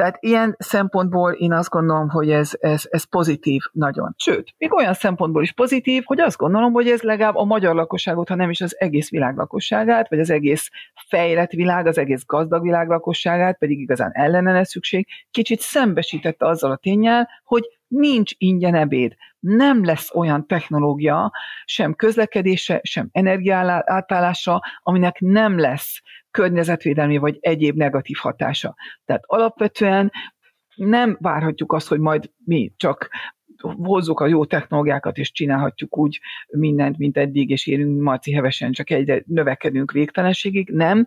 Tehát 0.00 0.16
ilyen 0.20 0.56
szempontból 0.58 1.32
én 1.32 1.52
azt 1.52 1.68
gondolom, 1.68 2.08
hogy 2.08 2.30
ez, 2.30 2.50
ez, 2.60 2.82
ez 2.90 3.04
pozitív 3.04 3.62
nagyon. 3.72 4.14
Sőt, 4.16 4.54
még 4.58 4.74
olyan 4.74 4.94
szempontból 4.94 5.42
is 5.42 5.52
pozitív, 5.52 6.02
hogy 6.06 6.20
azt 6.20 6.36
gondolom, 6.36 6.72
hogy 6.72 6.88
ez 6.88 7.02
legalább 7.02 7.34
a 7.34 7.44
magyar 7.44 7.74
lakosságot, 7.74 8.28
ha 8.28 8.34
nem 8.34 8.50
is 8.50 8.60
az 8.60 8.80
egész 8.80 9.10
világ 9.10 9.36
lakosságát, 9.36 10.08
vagy 10.08 10.20
az 10.20 10.30
egész 10.30 10.70
fejlett 11.08 11.50
világ, 11.50 11.86
az 11.86 11.98
egész 11.98 12.24
gazdag 12.26 12.62
világ 12.62 12.88
lakosságát, 12.88 13.58
pedig 13.58 13.78
igazán 13.78 14.10
ellene 14.12 14.64
szükség, 14.64 15.06
kicsit 15.30 15.60
szembesítette 15.60 16.46
azzal 16.46 16.70
a 16.70 16.76
tényel, 16.76 17.28
hogy 17.44 17.79
nincs 17.90 18.32
ingyen 18.36 18.74
ebéd. 18.74 19.14
Nem 19.38 19.84
lesz 19.84 20.14
olyan 20.14 20.46
technológia, 20.46 21.32
sem 21.64 21.94
közlekedése, 21.94 22.80
sem 22.82 23.08
energiátállásra, 23.12 24.60
aminek 24.82 25.18
nem 25.18 25.58
lesz 25.58 26.00
környezetvédelmi 26.30 27.16
vagy 27.16 27.38
egyéb 27.40 27.76
negatív 27.76 28.16
hatása. 28.16 28.74
Tehát 29.04 29.22
alapvetően 29.26 30.12
nem 30.74 31.16
várhatjuk 31.20 31.72
azt, 31.72 31.88
hogy 31.88 32.00
majd 32.00 32.30
mi 32.44 32.72
csak 32.76 33.10
hozzuk 33.60 34.20
a 34.20 34.26
jó 34.26 34.44
technológiákat, 34.44 35.16
és 35.16 35.32
csinálhatjuk 35.32 35.98
úgy 35.98 36.20
mindent, 36.48 36.98
mint 36.98 37.16
eddig, 37.16 37.50
és 37.50 37.66
érünk 37.66 38.00
marci 38.00 38.32
hevesen, 38.32 38.72
csak 38.72 38.90
egyre 38.90 39.22
növekedünk 39.26 39.92
végtelenségig. 39.92 40.68
Nem. 40.68 41.06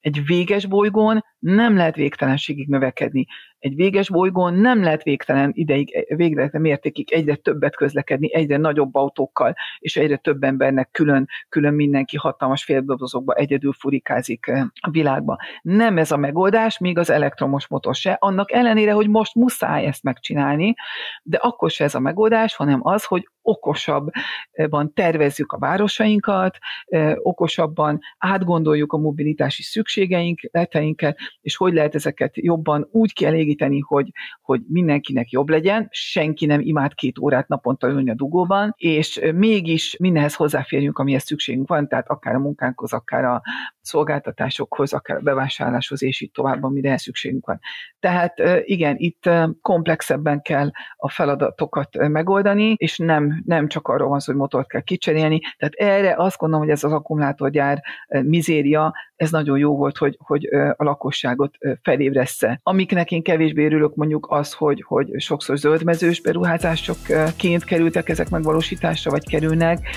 Egy 0.00 0.24
véges 0.24 0.66
bolygón 0.66 1.24
nem 1.42 1.76
lehet 1.76 1.94
végtelenségig 1.94 2.68
növekedni 2.68 3.26
egy 3.62 3.74
véges 3.74 4.10
bolygón 4.10 4.54
nem 4.54 4.82
lehet 4.82 5.02
végtelen 5.02 5.50
ideig, 5.54 6.06
végtelen 6.16 6.60
mértékig 6.60 7.12
egyre 7.12 7.34
többet 7.34 7.76
közlekedni, 7.76 8.34
egyre 8.34 8.56
nagyobb 8.56 8.94
autókkal, 8.94 9.54
és 9.78 9.96
egyre 9.96 10.16
több 10.16 10.42
embernek 10.42 10.88
külön, 10.90 11.28
külön 11.48 11.74
mindenki 11.74 12.16
hatalmas 12.16 12.64
féldobozokba 12.64 13.34
egyedül 13.34 13.72
furikázik 13.72 14.46
eh, 14.46 14.64
a 14.80 14.90
világba. 14.90 15.36
Nem 15.62 15.98
ez 15.98 16.10
a 16.10 16.16
megoldás, 16.16 16.78
még 16.78 16.98
az 16.98 17.10
elektromos 17.10 17.68
motor 17.68 17.94
se, 17.94 18.16
annak 18.20 18.52
ellenére, 18.52 18.92
hogy 18.92 19.08
most 19.08 19.34
muszáj 19.34 19.86
ezt 19.86 20.02
megcsinálni, 20.02 20.74
de 21.22 21.36
akkor 21.36 21.70
se 21.70 21.84
ez 21.84 21.94
a 21.94 22.00
megoldás, 22.00 22.54
hanem 22.54 22.80
az, 22.82 23.04
hogy 23.04 23.28
okosabban 23.42 24.92
tervezzük 24.94 25.52
a 25.52 25.58
városainkat, 25.58 26.58
eh, 26.84 27.14
okosabban 27.16 28.00
átgondoljuk 28.18 28.92
a 28.92 28.98
mobilitási 28.98 29.62
szükségeinket, 29.62 31.14
és 31.40 31.56
hogy 31.56 31.72
lehet 31.72 31.94
ezeket 31.94 32.36
jobban 32.36 32.88
úgy 32.90 33.12
kielégíteni, 33.12 33.78
hogy, 33.78 34.10
hogy 34.42 34.60
mindenkinek 34.68 35.30
jobb 35.30 35.48
legyen, 35.48 35.88
senki 35.90 36.46
nem 36.46 36.60
imád 36.60 36.94
két 36.94 37.18
órát 37.18 37.48
naponta 37.48 37.88
ülni 37.88 38.10
a 38.10 38.14
dugóban, 38.14 38.74
és 38.76 39.20
mégis 39.34 39.96
mindenhez 39.96 40.34
hozzáférjünk, 40.34 40.98
amihez 40.98 41.22
szükségünk 41.22 41.68
van, 41.68 41.88
tehát 41.88 42.08
akár 42.08 42.34
a 42.34 42.38
munkánkhoz, 42.38 42.92
akár 42.92 43.24
a 43.24 43.42
szolgáltatásokhoz, 43.80 44.92
akár 44.92 45.16
a 45.16 45.20
bevásárláshoz, 45.20 46.02
és 46.02 46.20
így 46.20 46.30
tovább, 46.30 46.62
amire 46.62 46.96
szükségünk 46.98 47.46
van. 47.46 47.58
Tehát 48.00 48.42
igen, 48.64 48.94
itt 48.98 49.30
komplexebben 49.60 50.42
kell 50.42 50.70
a 50.96 51.10
feladatokat 51.10 52.08
megoldani, 52.08 52.74
és 52.76 52.98
nem, 52.98 53.42
nem 53.46 53.68
csak 53.68 53.88
arról 53.88 54.08
van 54.08 54.20
szó, 54.20 54.32
hogy 54.32 54.40
motort 54.40 54.68
kell 54.68 54.80
kicserélni. 54.80 55.40
Tehát 55.56 55.74
erre 55.74 56.14
azt 56.16 56.38
gondolom, 56.38 56.64
hogy 56.64 56.74
ez 56.74 56.84
az 56.84 56.92
akkumulátorgyár 56.92 57.82
mizéria, 58.08 58.94
ez 59.16 59.30
nagyon 59.30 59.58
jó 59.58 59.76
volt, 59.76 59.96
hogy, 59.96 60.16
hogy 60.18 60.48
a 60.76 60.84
lakosságot 61.22 61.58
felébressze. 61.82 62.60
Amiknek 62.62 63.10
én 63.10 63.22
kevésbé 63.22 63.64
örülök 63.64 63.94
mondjuk 63.94 64.26
az, 64.30 64.52
hogy, 64.52 64.84
hogy 64.86 65.20
sokszor 65.20 65.58
zöldmezős 65.58 66.20
beruházásokként 66.20 67.64
kerültek 67.64 68.08
ezek 68.08 68.30
megvalósításra, 68.30 69.10
vagy 69.10 69.28
kerülnek, 69.28 69.88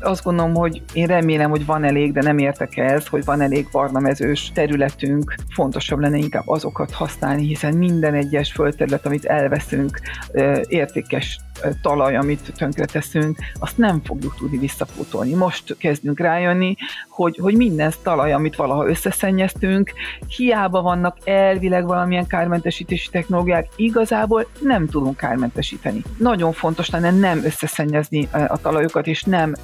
azt 0.00 0.24
gondolom, 0.24 0.54
hogy 0.54 0.82
én 0.92 1.06
remélem, 1.06 1.50
hogy 1.50 1.66
van 1.66 1.84
elég, 1.84 2.12
de 2.12 2.22
nem 2.22 2.38
értek 2.38 2.76
ehhez, 2.76 3.06
hogy 3.06 3.24
van 3.24 3.40
elég 3.40 3.68
barna 3.72 3.98
mezős 3.98 4.50
területünk. 4.54 5.34
Fontosabb 5.54 5.98
lenne 5.98 6.16
inkább 6.16 6.48
azokat 6.48 6.92
használni, 6.92 7.46
hiszen 7.46 7.76
minden 7.76 8.14
egyes 8.14 8.52
földterület, 8.52 9.06
amit 9.06 9.24
elveszünk, 9.24 10.00
értékes 10.68 11.40
talaj, 11.82 12.16
amit 12.16 12.52
tönkreteszünk, 12.56 13.38
azt 13.58 13.78
nem 13.78 14.00
fogjuk 14.04 14.34
tudni 14.36 14.58
visszapótolni. 14.58 15.34
Most 15.34 15.76
kezdünk 15.78 16.20
rájönni, 16.20 16.76
hogy, 17.08 17.38
hogy 17.42 17.56
minden 17.56 17.92
talaj, 18.02 18.32
amit 18.32 18.56
valaha 18.56 18.88
összeszennyeztünk, 18.88 19.92
hiába 20.36 20.82
vannak 20.82 21.16
elvileg 21.24 21.86
valamilyen 21.86 22.26
kármentesítési 22.26 23.10
technológiák, 23.10 23.68
igazából 23.76 24.46
nem 24.60 24.86
tudunk 24.86 25.16
kármentesíteni. 25.16 26.02
Nagyon 26.18 26.52
fontos 26.52 26.90
lenne 26.90 27.10
nem 27.10 27.44
összeszennyezni 27.44 28.28
a 28.48 28.60
talajokat, 28.60 29.06
és 29.06 29.22
nem 29.22 29.54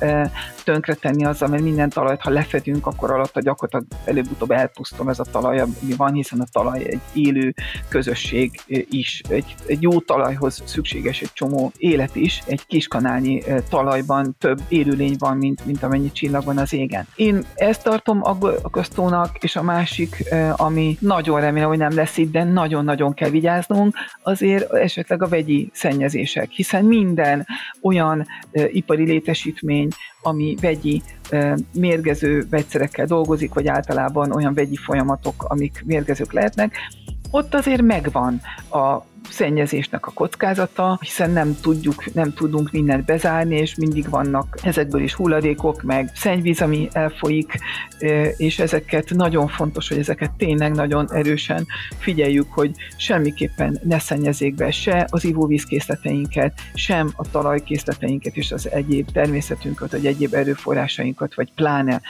tönkretenni 0.64 1.24
azzal, 1.24 1.48
mert 1.48 1.62
minden 1.62 1.88
talajt, 1.88 2.20
ha 2.20 2.30
lefedünk, 2.30 2.86
akkor 2.86 3.10
alatt 3.10 3.40
gyakorlatilag 3.40 3.86
előbb-utóbb 4.04 4.50
elpusztul 4.50 5.08
ez 5.08 5.18
a 5.18 5.24
talaj, 5.24 5.60
ami 5.60 5.74
van, 5.96 6.12
hiszen 6.12 6.40
a 6.40 6.46
talaj 6.52 6.84
egy 6.84 7.00
élő 7.12 7.54
közösség 7.88 8.60
is. 8.90 9.22
Egy, 9.28 9.54
egy 9.66 9.82
jó 9.82 10.00
talajhoz 10.00 10.62
szükséges 10.64 11.20
egy 11.20 11.32
csomó 11.32 11.72
élet 11.76 12.16
is. 12.16 12.42
Egy 12.46 12.66
kiskanálnyi 12.66 13.42
talajban 13.68 14.36
több 14.38 14.60
élőlény 14.68 15.16
van, 15.18 15.36
mint, 15.36 15.66
mint 15.66 15.82
amennyi 15.82 16.12
csillag 16.12 16.44
van 16.44 16.58
az 16.58 16.72
égen. 16.72 17.06
Én 17.16 17.44
ezt 17.54 17.82
tartom 17.82 18.20
aggasztónak, 18.62 19.38
és 19.40 19.56
a 19.56 19.62
másik, 19.62 20.24
ami 20.56 20.96
nagyon 21.00 21.40
remélem, 21.40 21.68
hogy 21.68 21.78
nem 21.78 21.94
lesz 21.94 22.16
itt, 22.16 22.32
de 22.32 22.44
nagyon-nagyon 22.44 23.14
kell 23.14 23.30
vigyáznunk, 23.30 23.94
azért 24.22 24.72
esetleg 24.72 25.22
a 25.22 25.28
vegyi 25.28 25.70
szennyezések, 25.72 26.50
hiszen 26.50 26.84
minden 26.84 27.46
olyan 27.80 28.26
ipari 28.72 29.04
létesítmény, 29.04 29.88
ami 30.22 30.56
vegyi 30.60 31.02
mérgező 31.72 32.46
vegyszerekkel 32.50 33.06
dolgozik, 33.06 33.54
vagy 33.54 33.68
általában 33.68 34.32
olyan 34.32 34.54
vegyi 34.54 34.76
folyamatok, 34.76 35.44
amik 35.48 35.82
mérgezők 35.86 36.32
lehetnek, 36.32 36.76
ott 37.30 37.54
azért 37.54 37.82
megvan 37.82 38.40
a 38.70 39.04
szennyezésnek 39.30 40.06
a 40.06 40.10
kockázata, 40.10 40.98
hiszen 41.00 41.30
nem 41.30 41.56
tudjuk, 41.62 42.14
nem 42.14 42.32
tudunk 42.32 42.70
mindent 42.70 43.04
bezárni, 43.04 43.56
és 43.56 43.74
mindig 43.74 44.08
vannak 44.08 44.58
ezekből 44.62 45.02
is 45.02 45.14
hulladékok, 45.14 45.82
meg 45.82 46.10
szennyvíz, 46.14 46.60
ami 46.60 46.88
elfolyik, 46.92 47.58
és 48.36 48.58
ezeket 48.58 49.10
nagyon 49.10 49.48
fontos, 49.48 49.88
hogy 49.88 49.98
ezeket 49.98 50.30
tényleg 50.30 50.74
nagyon 50.74 51.12
erősen 51.12 51.66
figyeljük, 51.98 52.52
hogy 52.52 52.70
semmiképpen 52.96 53.80
ne 53.82 53.98
szennyezzék 53.98 54.54
be 54.54 54.70
se 54.70 55.06
az 55.10 55.24
ivóvízkészleteinket, 55.24 56.60
sem 56.74 57.10
a 57.16 57.30
talajkészleteinket 57.30 58.36
és 58.36 58.52
az 58.52 58.70
egyéb 58.70 59.10
természetünket, 59.12 59.90
vagy 59.90 60.06
egyéb 60.06 60.34
erőforrásainkat, 60.34 61.34
vagy 61.34 61.52
pláne 61.54 62.00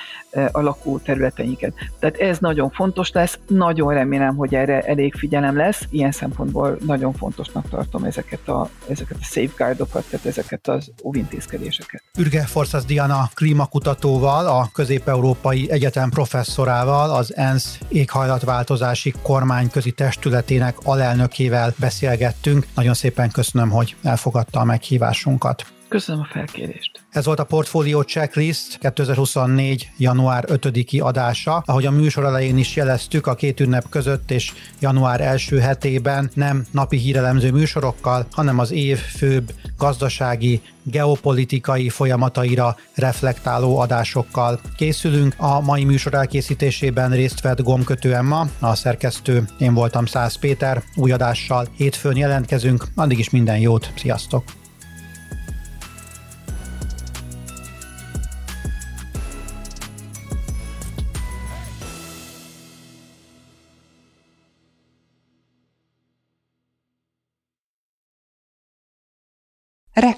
a 0.52 0.60
lakóterületeinket. 0.60 1.74
Tehát 1.98 2.16
ez 2.16 2.38
nagyon 2.38 2.70
fontos 2.70 3.12
lesz, 3.12 3.38
nagyon 3.46 3.94
remélem, 3.94 4.36
hogy 4.36 4.54
erre 4.54 4.80
elég 4.80 5.14
figyelem 5.14 5.56
lesz, 5.56 5.86
ilyen 5.90 6.12
szempontból 6.12 6.78
nagyon 6.86 6.99
nagyon 7.00 7.14
fontosnak 7.14 7.68
tartom 7.68 8.04
ezeket 8.04 8.48
a, 8.48 8.68
ezeket 8.88 9.16
a 9.20 9.24
safeguardokat, 9.24 10.04
tehát 10.10 10.26
ezeket 10.26 10.68
az 10.68 10.90
óvintézkedéseket. 11.04 12.02
Ürge 12.18 12.42
Forszas 12.42 12.84
Diana 12.84 13.30
klímakutatóval, 13.34 14.46
a 14.46 14.70
Közép-Európai 14.72 15.70
Egyetem 15.70 16.10
professzorával, 16.10 17.10
az 17.10 17.36
ENSZ 17.36 17.78
éghajlatváltozási 17.88 19.14
kormányközi 19.22 19.90
testületének 19.90 20.76
alelnökével 20.82 21.74
beszélgettünk. 21.76 22.66
Nagyon 22.74 22.94
szépen 22.94 23.30
köszönöm, 23.30 23.70
hogy 23.70 23.96
elfogadta 24.02 24.60
a 24.60 24.64
meghívásunkat. 24.64 25.64
Köszönöm 25.90 26.20
a 26.20 26.28
felkérést. 26.32 27.00
Ez 27.10 27.24
volt 27.24 27.38
a 27.38 27.44
Portfolio 27.44 28.02
Checklist 28.02 28.78
2024. 28.78 29.90
január 29.96 30.44
5-i 30.46 31.02
adása. 31.02 31.62
Ahogy 31.66 31.86
a 31.86 31.90
műsor 31.90 32.24
elején 32.24 32.58
is 32.58 32.76
jeleztük, 32.76 33.26
a 33.26 33.34
két 33.34 33.60
ünnep 33.60 33.88
között 33.88 34.30
és 34.30 34.52
január 34.80 35.20
első 35.20 35.58
hetében 35.58 36.30
nem 36.34 36.66
napi 36.70 36.96
hírelemző 36.96 37.50
műsorokkal, 37.50 38.26
hanem 38.30 38.58
az 38.58 38.70
év 38.70 38.98
főbb 38.98 39.52
gazdasági, 39.78 40.62
geopolitikai 40.82 41.88
folyamataira 41.88 42.76
reflektáló 42.94 43.78
adásokkal 43.78 44.60
készülünk. 44.76 45.34
A 45.36 45.60
mai 45.60 45.84
műsor 45.84 46.14
elkészítésében 46.14 47.10
részt 47.10 47.40
vett 47.40 47.62
Gomkötő 47.62 48.14
Emma, 48.14 48.46
a 48.60 48.74
szerkesztő, 48.74 49.44
én 49.58 49.74
voltam 49.74 50.06
Szász 50.06 50.36
Péter, 50.36 50.82
új 50.96 51.12
adással 51.12 51.68
hétfőn 51.76 52.16
jelentkezünk, 52.16 52.84
addig 52.94 53.18
is 53.18 53.30
minden 53.30 53.58
jót, 53.58 53.92
sziasztok! 53.96 54.42